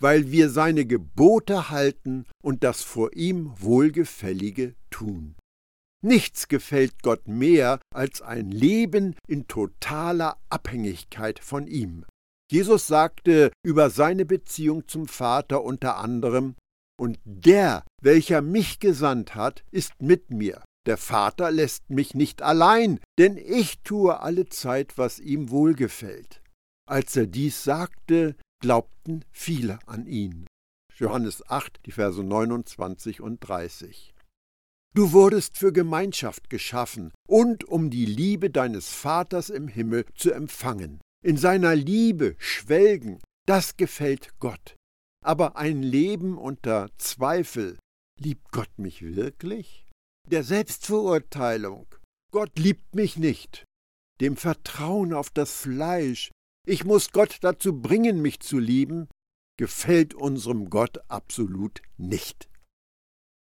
Weil 0.01 0.31
wir 0.31 0.51
seine 0.51 0.87
Gebote 0.87 1.71
halten 1.71 2.27
und 2.43 2.65
das 2.65 2.83
vor 2.83 3.13
ihm 3.15 3.53
Wohlgefällige 3.59 4.75
tun. 4.91 5.37
Nichts 6.03 6.49
gefällt 6.49 7.03
Gott 7.03 7.29
mehr 7.29 7.81
als 7.93 8.23
ein 8.23 8.51
Leben 8.51 9.17
in 9.29 9.49
totaler 9.49 10.39
Abhängigkeit 10.49 11.39
von 11.39 11.67
ihm. 11.67 12.07
Jesus 12.51 12.87
sagte 12.87 13.53
über 13.63 13.91
seine 13.91 14.25
Beziehung 14.25 14.89
zum 14.89 15.07
Vater 15.07 15.63
unter 15.63 15.99
anderem, 15.99 16.57
Und 17.01 17.19
der, 17.25 17.87
welcher 18.03 18.43
mich 18.43 18.79
gesandt 18.79 19.35
hat, 19.35 19.65
ist 19.71 20.03
mit 20.03 20.31
mir. 20.31 20.63
Der 20.85 20.99
Vater 20.99 21.51
lässt 21.51 21.89
mich 21.89 22.13
nicht 22.15 22.43
allein, 22.43 23.01
denn 23.19 23.39
ich 23.39 23.81
tue 23.81 24.21
alle 24.21 24.51
Zeit, 24.51 24.99
was 24.99 25.19
ihm 25.19 25.49
wohlgefällt. 25.49 26.43
Als 26.87 27.17
er 27.17 27.27
dies 27.27 27.65
sagte, 27.65 28.37
glaubten 28.61 29.25
viele 29.31 29.79
an 29.87 30.05
ihn. 30.07 30.47
Johannes 30.95 31.43
8, 31.49 31.81
die 31.87 31.93
Verse 31.93 32.23
29 32.23 33.23
und 33.23 33.41
30. 33.41 34.13
Du 34.95 35.13
wurdest 35.13 35.57
für 35.57 35.73
Gemeinschaft 35.73 36.51
geschaffen 36.51 37.13
und 37.27 37.65
um 37.65 37.89
die 37.89 38.05
Liebe 38.05 38.51
deines 38.51 38.91
Vaters 38.91 39.49
im 39.49 39.69
Himmel 39.69 40.05
zu 40.15 40.33
empfangen. 40.33 41.01
In 41.25 41.39
seiner 41.39 41.75
Liebe 41.75 42.37
schwelgen, 42.37 43.23
das 43.47 43.79
gefällt 43.79 44.39
Gott. 44.39 44.77
Aber 45.23 45.57
ein 45.57 45.83
Leben 45.83 46.39
unter 46.39 46.89
Zweifel, 46.97 47.79
liebt 48.19 48.53
Gott 48.53 48.79
mich 48.79 49.03
wirklich? 49.03 49.87
der 50.31 50.45
Selbstverurteilung, 50.45 51.87
Gott 52.33 52.59
liebt 52.59 52.95
mich 52.95 53.17
nicht, 53.17 53.65
dem 54.21 54.37
Vertrauen 54.37 55.13
auf 55.13 55.31
das 55.31 55.53
Fleisch, 55.53 56.31
ich 56.67 56.85
muss 56.85 57.11
Gott 57.11 57.39
dazu 57.41 57.81
bringen, 57.81 58.23
mich 58.23 58.41
zu 58.41 58.59
lieben, 58.59 59.09
gefällt 59.59 60.15
unserem 60.15 60.71
Gott 60.71 61.01
absolut 61.09 61.83
nicht. 61.97 62.49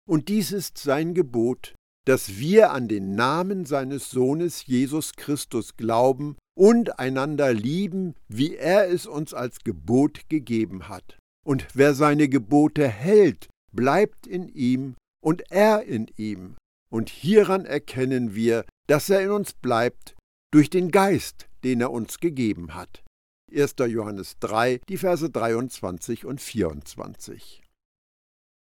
Und 0.08 0.28
dies 0.28 0.52
ist 0.52 0.78
sein 0.78 1.14
Gebot, 1.14 1.74
dass 2.06 2.38
wir 2.38 2.70
an 2.72 2.88
den 2.88 3.14
Namen 3.14 3.66
seines 3.66 4.10
Sohnes 4.10 4.64
Jesus 4.66 5.12
Christus 5.12 5.76
glauben 5.76 6.36
und 6.56 6.98
einander 6.98 7.52
lieben, 7.52 8.14
wie 8.28 8.56
er 8.56 8.88
es 8.88 9.06
uns 9.06 9.34
als 9.34 9.58
Gebot 9.58 10.30
gegeben 10.30 10.88
hat. 10.88 11.18
Und 11.48 11.66
wer 11.72 11.94
seine 11.94 12.28
Gebote 12.28 12.86
hält, 12.86 13.48
bleibt 13.72 14.26
in 14.26 14.48
ihm 14.48 14.96
und 15.24 15.50
er 15.50 15.84
in 15.84 16.06
ihm. 16.18 16.56
Und 16.92 17.08
hieran 17.08 17.64
erkennen 17.64 18.34
wir, 18.34 18.66
dass 18.86 19.08
er 19.08 19.22
in 19.22 19.30
uns 19.30 19.54
bleibt, 19.54 20.14
durch 20.52 20.68
den 20.68 20.90
Geist, 20.90 21.48
den 21.64 21.80
er 21.80 21.90
uns 21.90 22.20
gegeben 22.20 22.74
hat. 22.74 23.02
1. 23.50 23.76
Johannes 23.78 24.36
3, 24.40 24.80
die 24.90 24.98
Verse 24.98 25.30
23 25.30 26.26
und 26.26 26.42
24. 26.42 27.62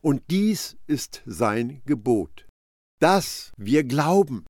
Und 0.01 0.23
dies 0.31 0.77
ist 0.87 1.23
sein 1.25 1.81
Gebot, 1.85 2.47
dass 3.01 3.51
wir 3.57 3.83
glauben. 3.83 4.45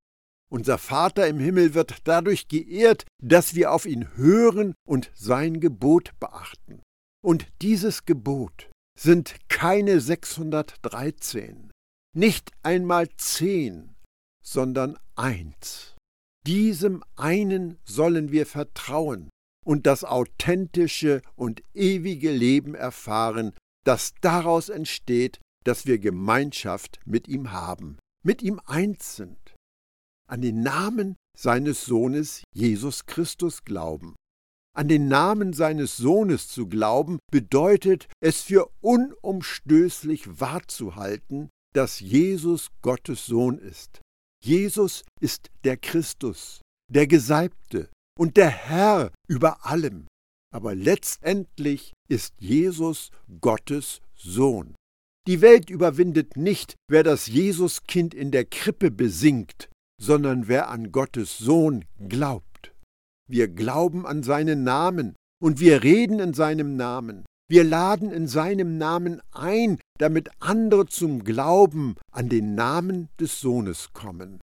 Unser 0.51 0.77
Vater 0.77 1.27
im 1.27 1.39
Himmel 1.39 1.73
wird 1.73 1.95
dadurch 2.03 2.47
geehrt, 2.47 3.03
dass 3.19 3.55
wir 3.55 3.71
auf 3.71 3.87
ihn 3.87 4.15
hören 4.15 4.75
und 4.87 5.09
sein 5.15 5.59
Gebot 5.59 6.11
beachten. 6.19 6.83
Und 7.23 7.47
dieses 7.61 8.05
Gebot 8.05 8.69
sind 8.97 9.35
keine 9.49 9.99
613, 9.99 11.71
nicht 12.15 12.51
einmal 12.63 13.09
zehn, 13.17 13.95
sondern 14.43 14.97
eins. 15.15 15.95
Diesem 16.45 17.03
einen 17.15 17.77
sollen 17.83 18.31
wir 18.31 18.45
vertrauen 18.45 19.29
und 19.65 19.85
das 19.85 20.03
authentische 20.03 21.21
und 21.35 21.61
ewige 21.73 22.31
Leben 22.31 22.73
erfahren, 22.73 23.53
das 23.83 24.13
daraus 24.21 24.69
entsteht, 24.69 25.39
dass 25.65 25.85
wir 25.85 25.99
Gemeinschaft 25.99 26.99
mit 27.05 27.27
ihm 27.27 27.51
haben, 27.51 27.97
mit 28.23 28.41
ihm 28.41 28.61
eins 28.65 29.17
sind, 29.17 29.55
an 30.29 30.41
den 30.41 30.61
Namen 30.61 31.17
seines 31.37 31.85
Sohnes 31.85 32.43
Jesus 32.53 33.05
Christus 33.05 33.65
glauben. 33.65 34.15
An 34.77 34.87
den 34.87 35.07
Namen 35.07 35.53
seines 35.53 35.97
Sohnes 35.97 36.49
zu 36.49 36.67
glauben, 36.67 37.17
bedeutet 37.31 38.07
es 38.21 38.41
für 38.41 38.69
unumstößlich 38.81 40.39
wahrzuhalten, 40.39 41.49
dass 41.73 41.99
Jesus 41.99 42.67
Gottes 42.83 43.25
Sohn 43.25 43.57
ist. 43.57 44.01
Jesus 44.43 45.03
ist 45.19 45.49
der 45.63 45.77
Christus, 45.77 46.61
der 46.93 47.07
Gesalbte, 47.07 47.89
und 48.19 48.37
der 48.37 48.49
Herr 48.49 49.11
über 49.27 49.65
allem. 49.65 50.05
Aber 50.53 50.75
letztendlich 50.75 51.93
ist 52.07 52.35
Jesus 52.39 53.09
Gottes 53.41 53.99
Sohn. 54.15 54.75
Die 55.27 55.41
Welt 55.41 55.71
überwindet 55.71 56.37
nicht, 56.37 56.75
wer 56.87 57.03
das 57.03 57.25
Jesuskind 57.25 58.13
in 58.13 58.29
der 58.29 58.45
Krippe 58.45 58.91
besingt, 58.91 59.69
sondern 59.99 60.47
wer 60.47 60.69
an 60.69 60.91
Gottes 60.91 61.39
Sohn 61.39 61.83
glaubt. 62.07 62.46
Wir 63.29 63.49
glauben 63.49 64.05
an 64.05 64.23
seinen 64.23 64.63
Namen 64.63 65.15
und 65.41 65.59
wir 65.59 65.83
reden 65.83 66.19
in 66.19 66.33
seinem 66.33 66.77
Namen. 66.77 67.25
Wir 67.49 67.63
laden 67.63 68.11
in 68.11 68.27
seinem 68.27 68.77
Namen 68.77 69.21
ein, 69.31 69.79
damit 69.99 70.29
andere 70.39 70.85
zum 70.85 71.23
Glauben 71.23 71.95
an 72.11 72.29
den 72.29 72.55
Namen 72.55 73.09
des 73.19 73.39
Sohnes 73.39 73.93
kommen. 73.93 74.39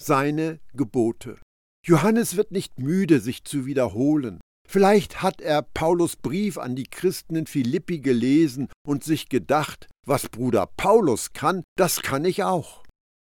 Seine 0.00 0.60
Gebote. 0.74 1.40
Johannes 1.86 2.36
wird 2.36 2.50
nicht 2.50 2.78
müde, 2.78 3.20
sich 3.20 3.44
zu 3.44 3.66
wiederholen. 3.66 4.40
Vielleicht 4.68 5.22
hat 5.22 5.40
er 5.40 5.62
Paulus 5.62 6.16
Brief 6.16 6.56
an 6.56 6.74
die 6.74 6.84
Christen 6.86 7.36
in 7.36 7.46
Philippi 7.46 7.98
gelesen 7.98 8.68
und 8.86 9.04
sich 9.04 9.28
gedacht, 9.28 9.88
was 10.06 10.28
Bruder 10.28 10.66
Paulus 10.76 11.32
kann, 11.32 11.62
das 11.76 12.02
kann 12.02 12.24
ich 12.24 12.42
auch. 12.42 12.82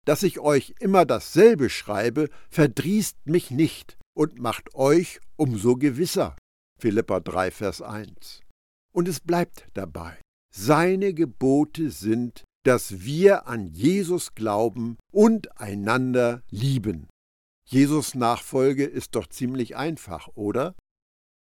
Dass 0.06 0.24
ich 0.24 0.39
euch 0.39 0.74
immer 0.80 1.06
dasselbe 1.06 1.70
schreibe, 1.70 2.30
verdrießt 2.50 3.18
mich 3.26 3.52
nicht 3.52 3.98
und 4.17 4.39
macht 4.39 4.73
euch 4.73 5.19
umso 5.36 5.75
gewisser. 5.75 6.36
Philippa 6.80 7.19
3, 7.19 7.51
Vers 7.51 7.84
1. 7.84 8.41
Und 8.91 9.08
es 9.08 9.19
bleibt 9.19 9.67
dabei. 9.75 10.19
Seine 10.51 11.13
Gebote 11.13 11.91
sind, 11.91 12.43
dass 12.63 13.01
wir 13.01 13.47
an 13.47 13.67
Jesus 13.67 14.34
glauben 14.34 14.97
und 15.13 15.60
einander 15.62 16.41
lieben. 16.49 17.08
Jesus 17.69 18.15
Nachfolge 18.15 18.86
ist 18.86 19.13
doch 19.13 19.27
ziemlich 19.27 19.75
einfach, 19.75 20.30
oder? 20.34 20.73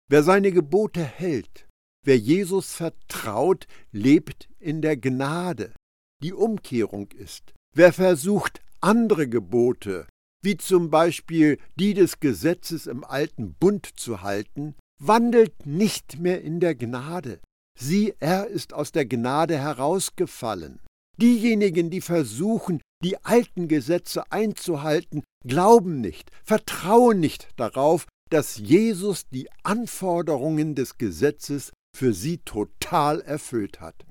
Wer 0.09 0.23
seine 0.23 0.51
Gebote 0.51 1.05
hält, 1.05 1.69
wer 2.03 2.17
Jesus 2.17 2.73
vertraut, 2.73 3.67
lebt 3.93 4.49
in 4.59 4.81
der 4.81 4.97
Gnade, 4.97 5.75
die 6.23 6.33
Umkehrung 6.33 7.11
ist. 7.13 7.53
Wer 7.75 7.93
versucht, 7.93 8.63
andere 8.81 9.29
Gebote, 9.29 10.07
wie 10.45 10.57
zum 10.57 10.91
Beispiel 10.91 11.59
die 11.77 11.95
des 11.95 12.21
Gesetzes 12.21 12.87
im 12.87 13.03
alten 13.03 13.55
Bund 13.55 13.89
zu 13.97 14.23
halten, 14.23 14.75
wandelt 15.01 15.67
nicht 15.67 16.19
mehr 16.19 16.43
in 16.43 16.61
der 16.61 16.75
Gnade. 16.75 17.41
Sieh, 17.79 18.15
er 18.21 18.47
ist 18.47 18.73
aus 18.73 18.93
der 18.93 19.07
Gnade 19.07 19.59
herausgefallen. 19.59 20.81
Diejenigen, 21.21 21.91
die 21.91 22.01
versuchen, 22.01 22.81
die 23.03 23.23
alten 23.25 23.69
Gesetze 23.69 24.31
einzuhalten, 24.31 25.23
glauben 25.47 26.01
nicht, 26.01 26.31
vertrauen 26.45 27.21
nicht 27.21 27.49
darauf, 27.57 28.07
dass 28.31 28.57
Jesus 28.57 29.29
die 29.29 29.49
Anforderungen 29.63 30.75
des 30.75 30.99
Gesetzes 30.99 31.73
für 31.97 32.13
sie 32.13 32.39
total 32.39 33.21
erfüllt 33.21 33.81
hat. 33.81 34.05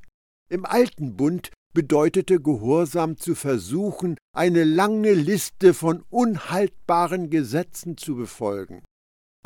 Im 0.49 0.65
alten 0.65 1.17
Bund 1.17 1.51
bedeutete 1.73 2.39
Gehorsam 2.39 3.17
zu 3.17 3.35
versuchen, 3.35 4.17
eine 4.35 4.63
lange 4.63 5.13
Liste 5.13 5.73
von 5.73 6.03
unhaltbaren 6.09 7.29
Gesetzen 7.29 7.97
zu 7.97 8.15
befolgen. 8.15 8.83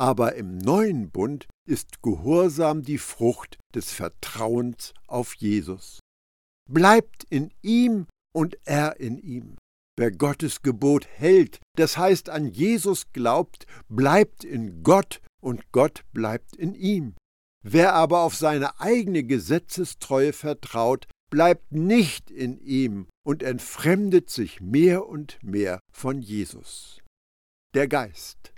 Aber 0.00 0.36
im 0.36 0.58
neuen 0.58 1.10
Bund 1.10 1.46
ist 1.66 2.02
Gehorsam 2.02 2.82
die 2.82 2.98
Frucht 2.98 3.58
des 3.74 3.90
Vertrauens 3.90 4.94
auf 5.06 5.34
Jesus. 5.34 5.98
Bleibt 6.70 7.24
in 7.30 7.50
ihm 7.62 8.06
und 8.32 8.56
er 8.64 9.00
in 9.00 9.18
ihm. 9.18 9.56
Wer 9.96 10.12
Gottes 10.12 10.62
Gebot 10.62 11.08
hält, 11.08 11.58
das 11.76 11.98
heißt 11.98 12.30
an 12.30 12.46
Jesus 12.46 13.10
glaubt, 13.12 13.66
bleibt 13.88 14.44
in 14.44 14.84
Gott 14.84 15.20
und 15.40 15.72
Gott 15.72 16.04
bleibt 16.12 16.54
in 16.54 16.74
ihm. 16.74 17.16
Wer 17.64 17.94
aber 17.94 18.20
auf 18.20 18.36
seine 18.36 18.78
eigene 18.78 19.24
Gesetzestreue 19.24 20.32
vertraut, 20.32 21.08
bleibt 21.30 21.72
nicht 21.72 22.30
in 22.30 22.58
ihm 22.58 23.06
und 23.26 23.42
entfremdet 23.42 24.30
sich 24.30 24.60
mehr 24.60 25.06
und 25.06 25.38
mehr 25.42 25.80
von 25.92 26.20
Jesus. 26.20 27.02
Der 27.74 27.88
Geist. 27.88 28.52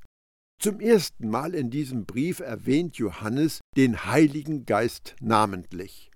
Zum 0.60 0.78
ersten 0.78 1.28
Mal 1.28 1.54
in 1.54 1.70
diesem 1.70 2.04
Brief 2.04 2.40
erwähnt 2.40 2.96
Johannes 2.98 3.60
den 3.76 4.04
Heiligen 4.04 4.66
Geist 4.66 5.16
namentlich. 5.20 6.10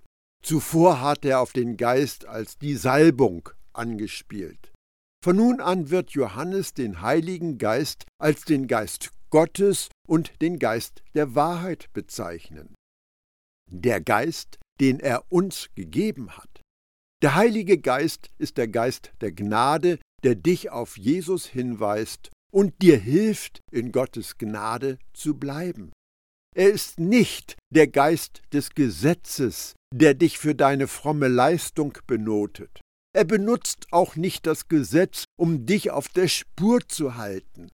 Zuvor 0.45 1.01
hat 1.01 1.25
er 1.25 1.41
auf 1.41 1.53
den 1.53 1.79
Geist 1.79 2.27
als 2.27 2.59
die 2.59 2.77
Salbung 2.77 3.49
angespielt. 3.73 4.73
Von 5.25 5.37
nun 5.37 5.61
an 5.63 5.89
wird 5.89 6.11
Johannes 6.11 6.75
den 6.75 7.01
Heiligen 7.01 7.57
Geist 7.57 8.05
als 8.21 8.45
den 8.45 8.67
Geist 8.67 9.11
Gottes 9.31 9.89
und 10.07 10.43
den 10.43 10.59
Geist 10.59 11.03
der 11.15 11.35
Wahrheit 11.35 11.91
bezeichnen. 11.95 12.75
Der 13.71 14.03
Geist, 14.03 14.59
den 14.81 15.01
er 15.01 15.25
uns 15.31 15.69
gegeben 15.75 16.37
hat. 16.37 16.63
Der 17.23 17.35
Heilige 17.35 17.79
Geist 17.79 18.31
ist 18.39 18.59
der 18.59 18.69
Geist 18.69 19.13
der 19.21 19.33
Gnade, 19.33 19.99
der 20.23 20.35
dich 20.35 20.71
auf 20.71 20.99
Jesus 20.99 21.47
hinweist 21.47 22.31
und 22.53 22.83
dir 22.83 22.99
hilft, 22.99 23.61
in 23.71 23.93
Gottes 23.93 24.39
Gnade 24.39 24.99
zu 25.13 25.35
bleiben. 25.35 25.93
Er 26.55 26.71
ist 26.71 27.01
nicht 27.01 27.57
der 27.71 27.89
Geist 27.89 28.43
des 28.53 28.71
Gesetzes, 28.71 29.75
der 29.93 30.15
dich 30.15 30.39
für 30.39 30.55
deine 30.55 30.87
fromme 30.87 31.29
Leistung 31.29 31.99
benotet. 32.07 32.81
Er 33.13 33.25
benutzt 33.25 33.87
auch 33.91 34.17
nicht 34.17 34.47
das 34.47 34.69
Gesetz, 34.69 35.25
um 35.37 35.67
dich 35.67 35.91
auf 35.91 36.09
der 36.09 36.29
Spur 36.29 36.81
zu 36.87 37.17
halten. 37.17 37.71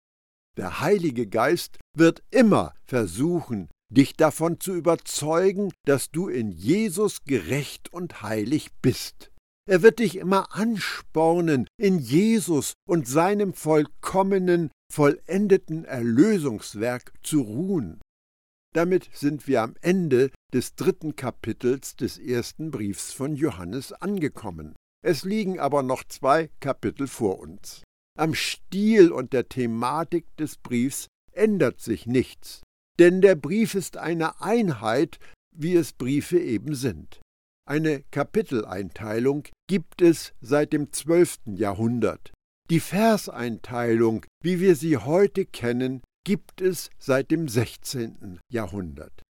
Der 0.56 0.80
Heilige 0.80 1.26
Geist 1.26 1.78
wird 1.96 2.22
immer 2.30 2.74
versuchen, 2.84 3.68
dich 3.90 4.14
davon 4.14 4.60
zu 4.60 4.74
überzeugen, 4.74 5.72
dass 5.84 6.10
du 6.10 6.28
in 6.28 6.52
Jesus 6.52 7.24
gerecht 7.24 7.92
und 7.92 8.22
heilig 8.22 8.68
bist. 8.82 9.30
Er 9.68 9.82
wird 9.82 9.98
dich 9.98 10.16
immer 10.16 10.54
anspornen, 10.56 11.68
in 11.78 11.98
Jesus 11.98 12.72
und 12.88 13.06
seinem 13.06 13.52
vollkommenen, 13.52 14.70
vollendeten 14.90 15.84
Erlösungswerk 15.84 17.12
zu 17.22 17.42
ruhen. 17.42 18.00
Damit 18.74 19.10
sind 19.12 19.46
wir 19.46 19.62
am 19.62 19.74
Ende 19.80 20.30
des 20.52 20.74
dritten 20.74 21.16
Kapitels 21.16 21.96
des 21.96 22.18
ersten 22.18 22.70
Briefs 22.70 23.12
von 23.12 23.34
Johannes 23.34 23.92
angekommen. 23.92 24.74
Es 25.04 25.24
liegen 25.24 25.60
aber 25.60 25.82
noch 25.82 26.04
zwei 26.04 26.50
Kapitel 26.60 27.06
vor 27.06 27.38
uns. 27.38 27.82
Am 28.18 28.34
Stil 28.34 29.12
und 29.12 29.32
der 29.32 29.48
Thematik 29.48 30.24
des 30.38 30.56
Briefs 30.56 31.06
ändert 31.32 31.80
sich 31.80 32.06
nichts, 32.06 32.62
denn 32.98 33.20
der 33.20 33.34
Brief 33.34 33.74
ist 33.74 33.96
eine 33.96 34.40
Einheit, 34.40 35.18
wie 35.54 35.74
es 35.74 35.92
Briefe 35.92 36.38
eben 36.38 36.74
sind. 36.74 37.20
Eine 37.68 38.02
Kapiteleinteilung 38.10 39.46
gibt 39.68 40.00
es 40.00 40.32
seit 40.40 40.72
dem 40.72 40.92
12. 40.92 41.40
Jahrhundert. 41.54 42.32
Die 42.70 42.80
Verseinteilung, 42.80 44.24
wie 44.42 44.60
wir 44.60 44.74
sie 44.74 44.96
heute 44.96 45.44
kennen, 45.44 46.02
gibt 46.24 46.60
es 46.60 46.90
seit 46.98 47.30
dem 47.30 47.48
16. 47.48 48.40
Jahrhundert. 48.52 49.22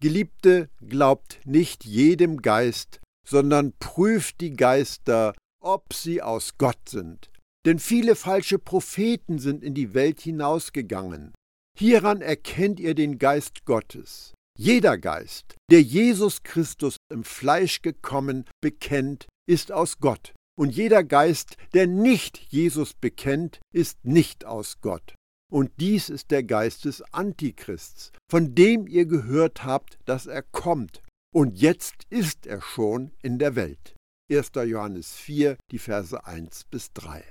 Geliebte, 0.00 0.68
glaubt 0.80 1.40
nicht 1.44 1.84
jedem 1.84 2.42
Geist, 2.42 3.00
sondern 3.26 3.72
prüft 3.78 4.40
die 4.40 4.52
Geister, 4.52 5.34
ob 5.62 5.94
sie 5.94 6.20
aus 6.20 6.58
Gott 6.58 6.88
sind. 6.88 7.30
Denn 7.64 7.78
viele 7.78 8.14
falsche 8.14 8.58
Propheten 8.58 9.38
sind 9.38 9.62
in 9.64 9.74
die 9.74 9.94
Welt 9.94 10.20
hinausgegangen. 10.20 11.32
Hieran 11.76 12.20
erkennt 12.20 12.78
ihr 12.78 12.94
den 12.94 13.18
Geist 13.18 13.64
Gottes. 13.64 14.32
Jeder 14.56 14.96
Geist, 14.96 15.56
der 15.70 15.82
Jesus 15.82 16.44
Christus 16.44 16.96
im 17.12 17.24
Fleisch 17.24 17.82
gekommen 17.82 18.44
bekennt, 18.60 19.26
ist 19.48 19.72
aus 19.72 19.98
Gott. 19.98 20.32
Und 20.56 20.70
jeder 20.70 21.02
Geist, 21.02 21.56
der 21.72 21.88
nicht 21.88 22.38
Jesus 22.52 22.94
bekennt, 22.94 23.60
ist 23.72 24.04
nicht 24.04 24.44
aus 24.44 24.80
Gott. 24.80 25.16
Und 25.52 25.72
dies 25.80 26.08
ist 26.08 26.30
der 26.30 26.44
Geist 26.44 26.84
des 26.84 27.02
Antichrists, 27.12 28.12
von 28.30 28.54
dem 28.54 28.86
ihr 28.86 29.06
gehört 29.06 29.64
habt, 29.64 29.98
dass 30.04 30.26
er 30.26 30.42
kommt. 30.42 31.02
Und 31.34 31.58
jetzt 31.60 32.04
ist 32.10 32.46
er 32.46 32.60
schon 32.60 33.10
in 33.22 33.40
der 33.40 33.56
Welt. 33.56 33.96
1. 34.30 34.52
Johannes 34.54 35.14
4, 35.14 35.56
die 35.72 35.78
Verse 35.80 36.24
1 36.24 36.64
bis 36.70 36.92
3. 36.92 37.28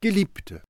Geliebte. 0.00 0.62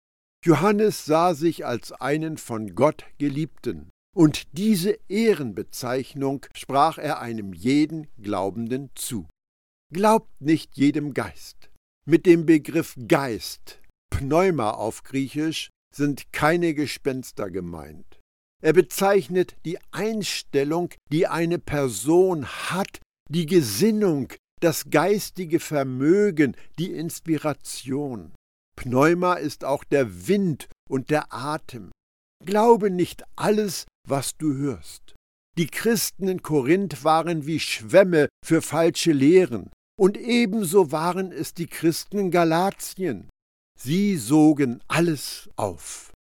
Johannes 0.44 1.05
sah 1.05 1.35
sich 1.35 1.64
als 1.64 1.92
einen 1.92 2.37
von 2.37 2.74
Gott 2.74 3.05
Geliebten, 3.18 3.90
und 4.14 4.57
diese 4.59 4.98
Ehrenbezeichnung 5.09 6.46
sprach 6.52 6.98
er 6.98 7.20
einem 7.20 7.52
jeden 7.52 8.09
Glaubenden 8.20 8.90
zu. 8.96 9.28
Glaubt 9.92 10.40
nicht 10.40 10.76
jedem 10.76 11.14
Geist. 11.14 11.70
Mit 12.05 12.26
dem 12.26 12.44
Begriff 12.44 12.96
Geist, 13.07 13.81
Pneuma 14.11 14.72
auf 14.72 15.05
Griechisch, 15.05 15.70
sind 15.94 16.33
keine 16.33 16.74
Gespenster 16.74 17.48
gemeint. 17.48 18.18
Er 18.62 18.72
bezeichnet 18.72 19.57
die 19.64 19.78
Einstellung, 19.92 20.90
die 21.12 21.28
eine 21.28 21.59
Person 21.59 22.46
hat, 22.46 23.00
die 23.28 23.46
Gesinnung, 23.46 24.33
das 24.61 24.90
geistige 24.90 25.61
Vermögen, 25.61 26.57
die 26.78 26.92
Inspiration. 26.92 28.33
Pneuma 28.77 29.35
ist 29.35 29.65
auch 29.65 29.85
der 29.85 30.29
Wind 30.29 30.69
und 30.89 31.11
der 31.11 31.33
Atem. 31.33 31.91
Glaube 32.45 32.91
nicht 32.91 33.23
alles, 33.37 33.87
was 34.09 34.37
du 34.37 34.55
hörst. 34.55 35.15
Die 35.59 35.67
Christen 35.67 36.29
in 36.29 36.43
Korinth 36.43 37.05
waren 37.05 37.47
wie 37.47 37.61
Schwämme 37.61 38.29
für 38.45 38.63
falsche 38.63 39.13
Lehren, 39.13 39.71
und 40.01 40.17
ebenso 40.17 40.91
waren 40.91 41.31
es 41.31 41.53
die 41.55 41.67
Christen 41.67 42.19
in 42.19 42.31
Galatien. 42.31 43.29
Sie 43.79 44.17
sogen 44.17 44.81
alles 44.89 45.51
auf. 45.57 46.13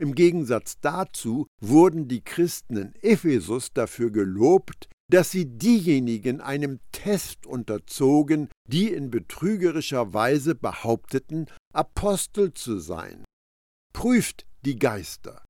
Im 0.00 0.14
Gegensatz 0.14 0.78
dazu 0.80 1.46
wurden 1.60 2.08
die 2.08 2.22
Christen 2.22 2.76
in 2.76 2.94
Ephesus 3.02 3.72
dafür 3.72 4.10
gelobt, 4.10 4.88
dass 5.10 5.30
sie 5.30 5.46
diejenigen 5.46 6.40
einem 6.40 6.80
Test 6.92 7.46
unterzogen, 7.46 8.48
die 8.68 8.92
in 8.92 9.10
betrügerischer 9.10 10.12
Weise 10.12 10.54
behaupteten, 10.54 11.46
Apostel 11.72 12.52
zu 12.52 12.78
sein. 12.78 13.24
Prüft 13.94 14.46
die 14.64 14.78
Geister. 14.78 15.42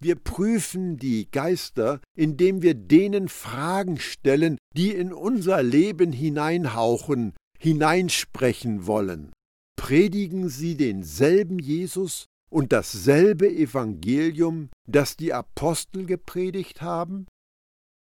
Wir 0.00 0.16
prüfen 0.16 0.98
die 0.98 1.30
Geister, 1.30 2.00
indem 2.14 2.60
wir 2.60 2.74
denen 2.74 3.28
Fragen 3.28 3.98
stellen, 3.98 4.58
die 4.76 4.90
in 4.90 5.14
unser 5.14 5.62
Leben 5.62 6.12
hineinhauchen, 6.12 7.32
hineinsprechen 7.58 8.86
wollen. 8.86 9.32
Predigen 9.76 10.50
sie 10.50 10.76
denselben 10.76 11.58
Jesus 11.58 12.26
und 12.50 12.72
dasselbe 12.72 13.48
Evangelium, 13.48 14.68
das 14.86 15.16
die 15.16 15.32
Apostel 15.32 16.04
gepredigt 16.04 16.82
haben? 16.82 17.26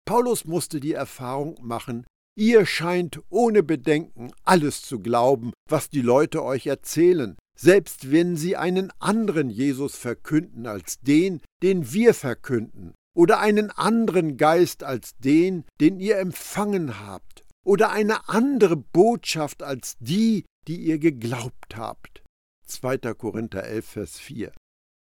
Paulus 0.05 0.45
musste 0.45 0.79
die 0.79 0.93
Erfahrung 0.93 1.57
machen, 1.61 2.05
ihr 2.35 2.65
scheint 2.65 3.21
ohne 3.29 3.63
Bedenken 3.63 4.31
alles 4.43 4.81
zu 4.81 4.99
glauben, 4.99 5.53
was 5.69 5.89
die 5.89 6.01
Leute 6.01 6.43
euch 6.43 6.67
erzählen, 6.67 7.37
selbst 7.57 8.11
wenn 8.11 8.35
sie 8.35 8.57
einen 8.57 8.91
anderen 8.99 9.49
Jesus 9.49 9.95
verkünden 9.95 10.67
als 10.67 10.99
den, 10.99 11.41
den 11.61 11.93
wir 11.93 12.13
verkünden, 12.13 12.93
oder 13.15 13.39
einen 13.39 13.69
anderen 13.69 14.37
Geist 14.37 14.83
als 14.83 15.15
den, 15.17 15.65
den 15.79 15.99
ihr 15.99 16.17
empfangen 16.17 16.99
habt, 16.99 17.43
oder 17.65 17.91
eine 17.91 18.27
andere 18.27 18.75
Botschaft 18.75 19.63
als 19.63 19.95
die, 19.99 20.45
die 20.67 20.77
ihr 20.77 20.99
geglaubt 20.99 21.77
habt. 21.77 22.23
2. 22.65 22.97
Korinther 23.13 23.63
11, 23.63 23.85
Vers 23.85 24.19
4. 24.19 24.51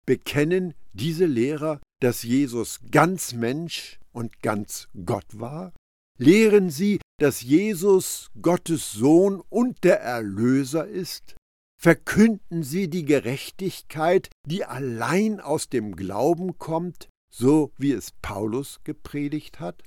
Bekennen 0.07 0.75
diese 0.93 1.27
Lehrer, 1.27 1.81
dass 2.01 2.23
Jesus 2.23 2.81
ganz 2.91 3.33
Mensch 3.33 3.99
und 4.13 4.41
ganz 4.41 4.89
Gott 5.05 5.27
war? 5.33 5.73
Lehren 6.19 6.71
sie, 6.71 7.01
dass 7.19 7.43
Jesus 7.43 8.31
Gottes 8.41 8.93
Sohn 8.93 9.43
und 9.51 9.85
der 9.85 10.01
Erlöser 10.01 10.87
ist? 10.87 11.35
Verkünden 11.79 12.63
sie 12.63 12.89
die 12.89 13.05
Gerechtigkeit, 13.05 14.31
die 14.47 14.65
allein 14.65 15.41
aus 15.41 15.69
dem 15.69 15.95
Glauben 15.95 16.59
kommt, 16.59 17.09
so 17.31 17.73
wie 17.77 17.93
es 17.93 18.13
Paulus 18.23 18.79
gepredigt 18.85 19.61
hat? 19.61 19.83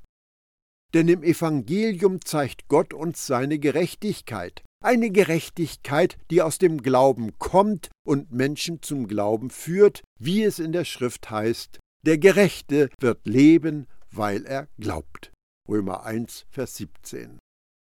Denn 0.93 1.07
im 1.07 1.23
Evangelium 1.23 2.23
zeigt 2.23 2.67
Gott 2.67 2.93
uns 2.93 3.25
seine 3.25 3.57
Gerechtigkeit, 3.57 4.63
eine 4.81 5.09
Gerechtigkeit, 5.11 6.17
die 6.31 6.41
aus 6.41 6.57
dem 6.57 6.81
Glauben 6.81 7.37
kommt 7.37 7.89
und 8.05 8.31
Menschen 8.31 8.81
zum 8.81 9.07
Glauben 9.07 9.49
führt, 9.49 10.03
wie 10.19 10.43
es 10.43 10.59
in 10.59 10.71
der 10.71 10.85
Schrift 10.85 11.29
heißt, 11.29 11.79
der 12.05 12.17
Gerechte 12.17 12.89
wird 12.99 13.27
leben, 13.27 13.87
weil 14.11 14.45
er 14.45 14.67
glaubt. 14.77 15.31
Römer 15.67 16.05
1, 16.05 16.45
Vers 16.49 16.77
17. 16.77 17.39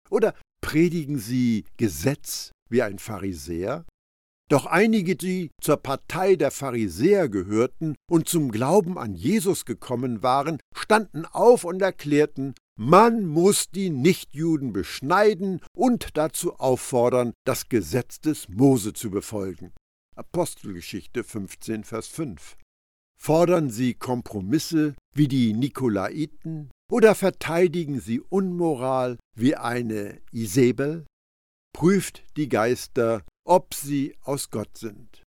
Oder 0.09 0.33
predigen 0.61 1.17
sie 1.17 1.65
Gesetz 1.77 2.51
wie 2.69 2.81
ein 2.81 2.99
Pharisäer? 2.99 3.85
Doch 4.49 4.65
einige, 4.65 5.15
die 5.15 5.51
zur 5.61 5.77
Partei 5.77 6.35
der 6.35 6.51
Pharisäer 6.51 7.29
gehörten 7.29 7.95
und 8.09 8.27
zum 8.27 8.51
Glauben 8.51 8.97
an 8.97 9.13
Jesus 9.13 9.63
gekommen 9.63 10.23
waren, 10.23 10.59
standen 10.75 11.25
auf 11.25 11.63
und 11.63 11.81
erklärten, 11.81 12.55
man 12.79 13.25
muss 13.25 13.69
die 13.69 13.89
Nichtjuden 13.89 14.71
beschneiden 14.71 15.61
und 15.75 16.15
dazu 16.15 16.55
auffordern, 16.55 17.33
das 17.45 17.67
Gesetz 17.67 18.21
des 18.21 18.47
Mose 18.47 18.93
zu 18.93 19.11
befolgen. 19.11 19.73
Apostelgeschichte 20.15 21.25
15, 21.25 21.83
Vers 21.83 22.07
5. 22.07 22.55
Fordern 23.21 23.69
sie 23.69 23.95
Kompromisse 23.95 24.95
wie 25.13 25.27
die 25.27 25.51
Nikolaiten 25.51 26.71
oder 26.89 27.15
verteidigen 27.15 27.99
sie 27.99 28.21
Unmoral 28.21 29.17
wie 29.35 29.55
eine 29.55 30.21
Isabel? 30.31 31.05
Prüft 31.73 32.23
die 32.37 32.47
Geister 32.47 33.23
ob 33.49 33.73
sie 33.73 34.15
aus 34.21 34.51
Gott 34.51 34.77
sind. 34.77 35.23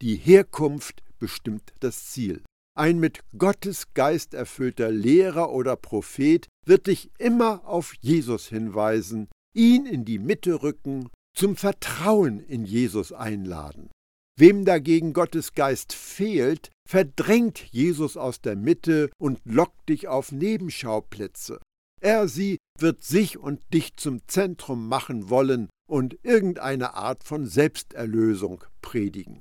Die 0.00 0.14
Herkunft 0.14 1.02
bestimmt 1.18 1.74
das 1.80 2.06
Ziel. 2.06 2.44
Ein 2.76 2.98
mit 2.98 3.20
Gottes 3.38 3.94
Geist 3.94 4.34
erfüllter 4.34 4.90
Lehrer 4.90 5.52
oder 5.52 5.76
Prophet 5.76 6.48
wird 6.66 6.88
dich 6.88 7.12
immer 7.18 7.64
auf 7.66 7.94
Jesus 8.00 8.48
hinweisen, 8.48 9.28
ihn 9.54 9.86
in 9.86 10.04
die 10.04 10.18
Mitte 10.18 10.62
rücken, 10.64 11.08
zum 11.36 11.54
Vertrauen 11.54 12.40
in 12.40 12.64
Jesus 12.64 13.12
einladen. 13.12 13.90
Wem 14.36 14.64
dagegen 14.64 15.12
Gottes 15.12 15.52
Geist 15.52 15.92
fehlt, 15.92 16.70
verdrängt 16.88 17.60
Jesus 17.70 18.16
aus 18.16 18.40
der 18.40 18.56
Mitte 18.56 19.10
und 19.18 19.40
lockt 19.44 19.88
dich 19.88 20.08
auf 20.08 20.32
Nebenschauplätze. 20.32 21.60
Er, 22.00 22.26
sie 22.26 22.58
wird 22.80 23.04
sich 23.04 23.38
und 23.38 23.62
dich 23.72 23.96
zum 23.96 24.26
Zentrum 24.26 24.88
machen 24.88 25.30
wollen 25.30 25.70
und 25.88 26.18
irgendeine 26.24 26.94
Art 26.94 27.22
von 27.22 27.46
Selbsterlösung 27.46 28.64
predigen. 28.82 29.40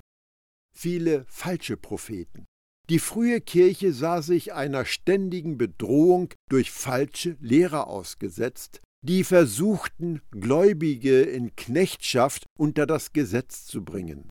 Viele 0.76 1.26
falsche 1.26 1.78
Propheten. 1.78 2.46
Die 2.90 3.00
frühe 3.00 3.40
Kirche 3.40 3.94
sah 3.94 4.22
sich 4.22 4.54
einer 4.54 4.86
ständigen 4.86 5.58
Bedrohung 5.58 6.34
durch 6.50 6.72
falsche 6.72 7.38
Lehrer 7.40 7.88
ausgesetzt, 7.88 8.82
die 9.06 9.24
versuchten, 9.24 10.22
Gläubige 10.32 11.22
in 11.22 11.56
Knechtschaft 11.56 12.46
unter 12.58 12.86
das 12.86 13.14
Gesetz 13.14 13.66
zu 13.66 13.84
bringen. 13.84 14.30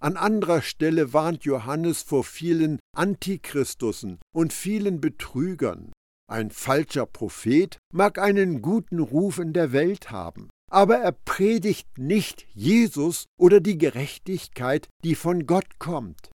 An 0.00 0.18
anderer 0.18 0.60
Stelle 0.60 1.14
warnt 1.14 1.44
Johannes 1.44 2.02
vor 2.02 2.24
vielen 2.24 2.78
Antichristussen 2.94 4.18
und 4.34 4.52
vielen 4.52 5.00
Betrügern. 5.00 5.92
Ein 6.30 6.50
falscher 6.50 7.06
Prophet 7.06 7.78
mag 7.92 8.18
einen 8.18 8.60
guten 8.60 8.98
Ruf 8.98 9.38
in 9.38 9.54
der 9.54 9.72
Welt 9.72 10.10
haben, 10.10 10.50
aber 10.70 10.98
er 10.98 11.12
predigt 11.12 11.98
nicht 11.98 12.46
Jesus 12.54 13.24
oder 13.38 13.60
die 13.60 13.78
Gerechtigkeit, 13.78 14.88
die 15.04 15.14
von 15.14 15.46
Gott 15.46 15.78
kommt. 15.78 16.30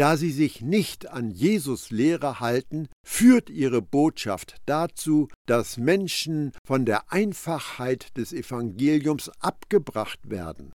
Da 0.00 0.16
sie 0.16 0.30
sich 0.30 0.62
nicht 0.62 1.10
an 1.10 1.30
Jesus 1.30 1.90
Lehre 1.90 2.40
halten, 2.40 2.88
führt 3.06 3.50
ihre 3.50 3.82
Botschaft 3.82 4.56
dazu, 4.64 5.28
dass 5.46 5.76
Menschen 5.76 6.52
von 6.66 6.86
der 6.86 7.12
Einfachheit 7.12 8.16
des 8.16 8.32
Evangeliums 8.32 9.28
abgebracht 9.40 10.30
werden. 10.30 10.72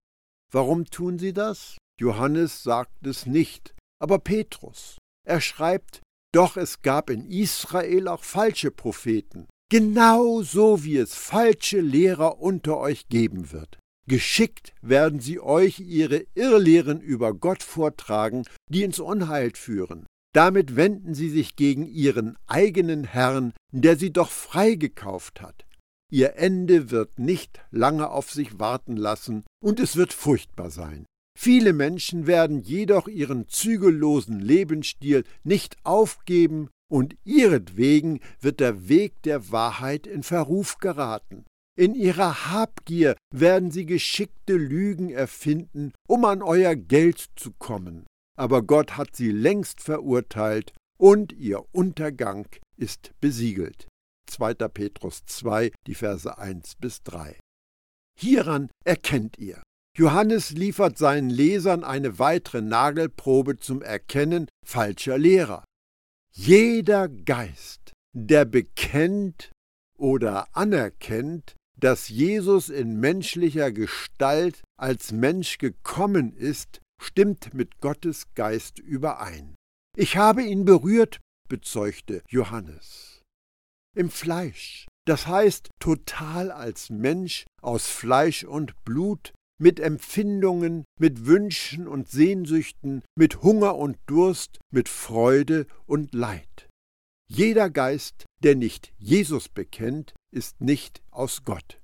Warum 0.54 0.86
tun 0.86 1.18
sie 1.18 1.34
das? 1.34 1.76
Johannes 2.00 2.62
sagt 2.62 3.08
es 3.08 3.26
nicht, 3.26 3.74
aber 4.00 4.20
Petrus. 4.20 5.00
Er 5.28 5.42
schreibt, 5.42 6.04
doch 6.32 6.56
es 6.56 6.84
gab 6.84 7.10
in 7.10 7.26
Israel 7.26 8.10
auch 8.10 8.24
falsche 8.24 8.70
Propheten, 8.70 9.48
genau 9.72 10.44
so 10.44 10.84
wie 10.84 10.98
es 10.98 11.16
falsche 11.16 11.82
Lehrer 11.82 12.40
unter 12.42 12.78
euch 12.78 13.08
geben 13.08 13.52
wird. 13.52 13.80
Geschickt 14.08 14.74
werden 14.82 15.20
sie 15.20 15.40
euch 15.40 15.80
ihre 15.80 16.26
Irrlehren 16.36 17.02
über 17.02 17.34
Gott 17.34 17.64
vortragen, 17.64 18.44
die 18.70 18.84
ins 18.84 19.00
Unheil 19.00 19.52
führen. 19.56 20.06
Damit 20.34 20.76
wenden 20.76 21.16
sie 21.16 21.30
sich 21.30 21.56
gegen 21.56 21.88
ihren 21.88 22.38
eigenen 22.46 23.06
Herrn, 23.06 23.54
der 23.72 23.98
sie 23.98 24.12
doch 24.12 24.30
freigekauft 24.30 25.42
hat. 25.42 25.66
Ihr 26.12 26.36
Ende 26.36 26.92
wird 26.92 27.18
nicht 27.18 27.62
lange 27.72 28.10
auf 28.10 28.32
sich 28.32 28.60
warten 28.60 28.96
lassen, 28.96 29.44
und 29.64 29.80
es 29.80 29.96
wird 29.96 30.14
furchtbar 30.14 30.70
sein. 30.70 31.06
Viele 31.38 31.74
Menschen 31.74 32.28
werden 32.28 32.62
jedoch 32.62 33.08
ihren 33.08 33.48
zügellosen 33.48 34.40
Lebensstil 34.40 35.24
nicht 35.44 35.78
aufgeben, 35.84 36.70
und 36.92 37.18
ihretwegen 37.24 38.20
wird 38.40 38.60
der 38.60 38.88
Weg 38.88 39.24
der 39.24 39.52
Wahrheit 39.52 40.06
in 40.06 40.22
Verruf 40.22 40.78
geraten. 40.78 41.46
In 41.78 41.94
ihrer 41.94 42.52
Habgier 42.52 43.18
werden 43.34 43.70
sie 43.70 43.86
geschickte 43.86 44.56
Lügen 44.56 45.10
erfinden, 45.10 45.92
um 46.08 46.24
an 46.24 46.42
euer 46.42 46.76
Geld 46.76 47.26
zu 47.36 47.52
kommen. 47.52 48.06
Aber 48.38 48.62
Gott 48.62 48.96
hat 48.96 49.16
sie 49.16 49.32
längst 49.32 49.82
verurteilt 49.82 50.74
und 50.98 51.34
ihr 51.34 51.66
Untergang 51.74 52.48
ist 52.78 53.12
besiegelt. 53.20 53.88
2. 54.30 54.54
Petrus 54.70 55.26
2, 55.26 55.72
die 55.86 55.96
Verse 55.96 56.38
1 56.38 56.76
bis 56.76 57.04
3. 57.04 57.38
Hieran 58.18 58.70
erkennt 58.86 59.38
ihr. 59.38 59.62
Johannes 59.98 60.52
liefert 60.52 60.98
seinen 60.98 61.30
Lesern 61.30 61.84
eine 61.84 62.20
weitere 62.20 62.62
Nagelprobe 62.62 63.58
zum 63.58 63.82
Erkennen 63.82 64.48
falscher 64.66 65.18
Lehrer. 65.18 65.64
Jeder 66.34 67.08
Geist, 67.08 67.94
der 68.14 68.46
bekennt 68.46 69.52
oder 69.98 70.48
anerkennt, 70.54 71.56
dass 71.78 72.10
Jesus 72.10 72.70
in 72.70 73.00
menschlicher 73.00 73.72
Gestalt 73.72 74.62
als 74.80 75.12
Mensch 75.12 75.58
gekommen 75.58 76.34
ist, 76.34 76.82
stimmt 77.02 77.54
mit 77.54 77.80
Gottes 77.82 78.34
Geist 78.36 78.80
überein. 78.80 79.56
Ich 79.98 80.18
habe 80.18 80.44
ihn 80.44 80.66
berührt, 80.66 81.20
bezeugte 81.50 82.22
Johannes. 82.30 83.22
Im 83.96 84.10
Fleisch, 84.10 84.88
das 85.06 85.28
heißt 85.28 85.70
total 85.80 86.52
als 86.52 86.90
Mensch 86.90 87.46
aus 87.62 87.88
Fleisch 87.88 88.44
und 88.44 88.74
Blut, 88.84 89.34
mit 89.58 89.80
Empfindungen, 89.80 90.84
mit 91.00 91.26
Wünschen 91.28 91.88
und 91.88 92.10
Sehnsüchten, 92.10 93.04
mit 93.18 93.42
Hunger 93.42 93.76
und 93.76 93.98
Durst, 94.06 94.60
mit 94.72 94.90
Freude 94.90 95.66
und 95.86 96.14
Leid. 96.14 96.68
Jeder 97.28 97.70
Geist, 97.70 98.26
der 98.44 98.56
nicht 98.56 98.92
Jesus 98.98 99.48
bekennt, 99.48 100.14
ist 100.32 100.62
nicht 100.62 101.02
aus 101.12 101.44
Gott. 101.44 101.80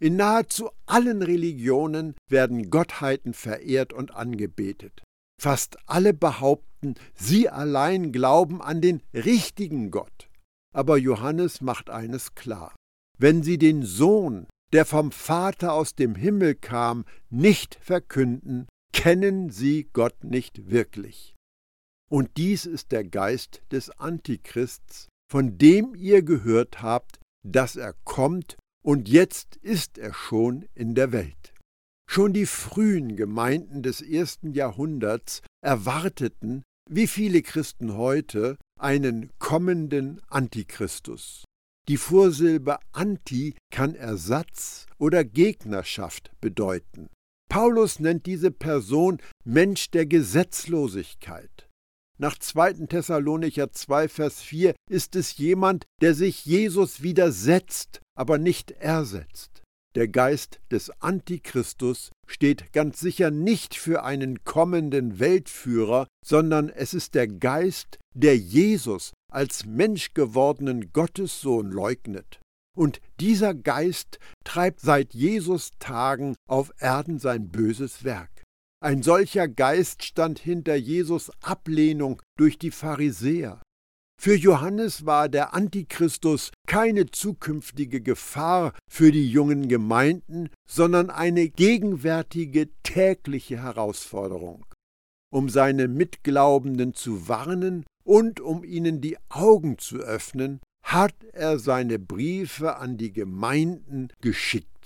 In 0.00 0.16
nahezu 0.16 0.70
allen 0.86 1.22
Religionen 1.22 2.14
werden 2.28 2.70
Gottheiten 2.70 3.34
verehrt 3.34 3.92
und 3.92 4.14
angebetet. 4.14 5.02
Fast 5.40 5.78
alle 5.86 6.14
behaupten, 6.14 6.94
sie 7.14 7.48
allein 7.48 8.12
glauben 8.12 8.62
an 8.62 8.80
den 8.80 9.02
richtigen 9.12 9.90
Gott. 9.90 10.30
Aber 10.74 10.96
Johannes 10.96 11.60
macht 11.60 11.90
eines 11.90 12.34
klar. 12.34 12.74
Wenn 13.18 13.42
sie 13.42 13.58
den 13.58 13.82
Sohn, 13.82 14.46
der 14.72 14.86
vom 14.86 15.12
Vater 15.12 15.74
aus 15.74 15.94
dem 15.94 16.14
Himmel 16.14 16.54
kam, 16.54 17.04
nicht 17.28 17.76
verkünden, 17.82 18.66
kennen 18.92 19.50
sie 19.50 19.88
Gott 19.92 20.24
nicht 20.24 20.70
wirklich. 20.70 21.34
Und 22.10 22.36
dies 22.36 22.66
ist 22.66 22.92
der 22.92 23.04
Geist 23.04 23.62
des 23.70 23.90
Antichrists, 23.90 25.08
von 25.30 25.58
dem 25.58 25.94
ihr 25.94 26.22
gehört 26.22 26.82
habt, 26.82 27.19
dass 27.42 27.76
er 27.76 27.94
kommt, 28.04 28.56
und 28.82 29.08
jetzt 29.08 29.56
ist 29.56 29.98
er 29.98 30.14
schon 30.14 30.64
in 30.74 30.94
der 30.94 31.12
Welt. 31.12 31.54
Schon 32.08 32.32
die 32.32 32.46
frühen 32.46 33.16
Gemeinden 33.16 33.82
des 33.82 34.00
ersten 34.00 34.52
Jahrhunderts 34.52 35.42
erwarteten, 35.60 36.62
wie 36.90 37.06
viele 37.06 37.42
Christen 37.42 37.96
heute, 37.96 38.56
einen 38.78 39.30
kommenden 39.38 40.20
Antichristus. 40.28 41.44
Die 41.88 41.96
Vorsilbe 41.96 42.78
anti 42.92 43.54
kann 43.70 43.94
Ersatz 43.94 44.86
oder 44.98 45.24
Gegnerschaft 45.24 46.32
bedeuten. 46.40 47.08
Paulus 47.48 48.00
nennt 48.00 48.26
diese 48.26 48.50
Person 48.50 49.18
Mensch 49.44 49.90
der 49.90 50.06
Gesetzlosigkeit. 50.06 51.68
Nach 52.20 52.38
2. 52.38 52.86
Thessalonicher 52.86 53.72
2, 53.72 54.06
Vers 54.06 54.42
4 54.42 54.74
ist 54.90 55.16
es 55.16 55.38
jemand, 55.38 55.86
der 56.02 56.14
sich 56.14 56.44
Jesus 56.44 57.02
widersetzt, 57.02 58.02
aber 58.14 58.36
nicht 58.36 58.72
ersetzt. 58.72 59.62
Der 59.94 60.06
Geist 60.06 60.60
des 60.70 60.90
Antichristus 61.00 62.10
steht 62.28 62.74
ganz 62.74 63.00
sicher 63.00 63.30
nicht 63.30 63.74
für 63.74 64.04
einen 64.04 64.44
kommenden 64.44 65.18
Weltführer, 65.18 66.08
sondern 66.22 66.68
es 66.68 66.92
ist 66.92 67.14
der 67.14 67.26
Geist, 67.26 67.96
der 68.14 68.36
Jesus 68.36 69.14
als 69.32 69.64
menschgewordenen 69.64 70.92
Gottessohn 70.92 71.70
leugnet. 71.70 72.38
Und 72.76 73.00
dieser 73.18 73.54
Geist 73.54 74.18
treibt 74.44 74.80
seit 74.80 75.14
Jesus 75.14 75.70
Tagen 75.78 76.36
auf 76.46 76.70
Erden 76.80 77.18
sein 77.18 77.48
böses 77.48 78.04
Werk. 78.04 78.39
Ein 78.82 79.02
solcher 79.02 79.46
Geist 79.46 80.04
stand 80.04 80.38
hinter 80.38 80.74
Jesus 80.74 81.30
Ablehnung 81.42 82.22
durch 82.38 82.58
die 82.58 82.70
Pharisäer. 82.70 83.60
Für 84.18 84.34
Johannes 84.34 85.04
war 85.04 85.28
der 85.28 85.52
Antichristus 85.52 86.50
keine 86.66 87.06
zukünftige 87.06 88.00
Gefahr 88.00 88.72
für 88.90 89.12
die 89.12 89.30
jungen 89.30 89.68
Gemeinden, 89.68 90.48
sondern 90.66 91.10
eine 91.10 91.50
gegenwärtige 91.50 92.70
tägliche 92.82 93.62
Herausforderung. 93.62 94.64
Um 95.30 95.50
seine 95.50 95.86
Mitglaubenden 95.86 96.94
zu 96.94 97.28
warnen 97.28 97.84
und 98.02 98.40
um 98.40 98.64
ihnen 98.64 99.02
die 99.02 99.18
Augen 99.28 99.76
zu 99.76 99.98
öffnen, 99.98 100.60
hat 100.82 101.14
er 101.32 101.58
seine 101.58 101.98
Briefe 101.98 102.76
an 102.76 102.96
die 102.96 103.12
Gemeinden 103.12 104.08
geschickt. 104.22 104.79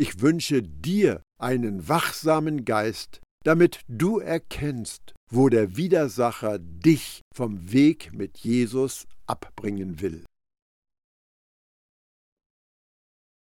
Ich 0.00 0.20
wünsche 0.20 0.62
dir 0.62 1.22
einen 1.40 1.88
wachsamen 1.88 2.64
Geist, 2.64 3.20
damit 3.42 3.80
du 3.88 4.20
erkennst, 4.20 5.12
wo 5.28 5.48
der 5.48 5.76
Widersacher 5.76 6.60
dich 6.60 7.22
vom 7.34 7.72
Weg 7.72 8.12
mit 8.12 8.38
Jesus 8.38 9.08
abbringen 9.26 10.00
will. 10.00 10.24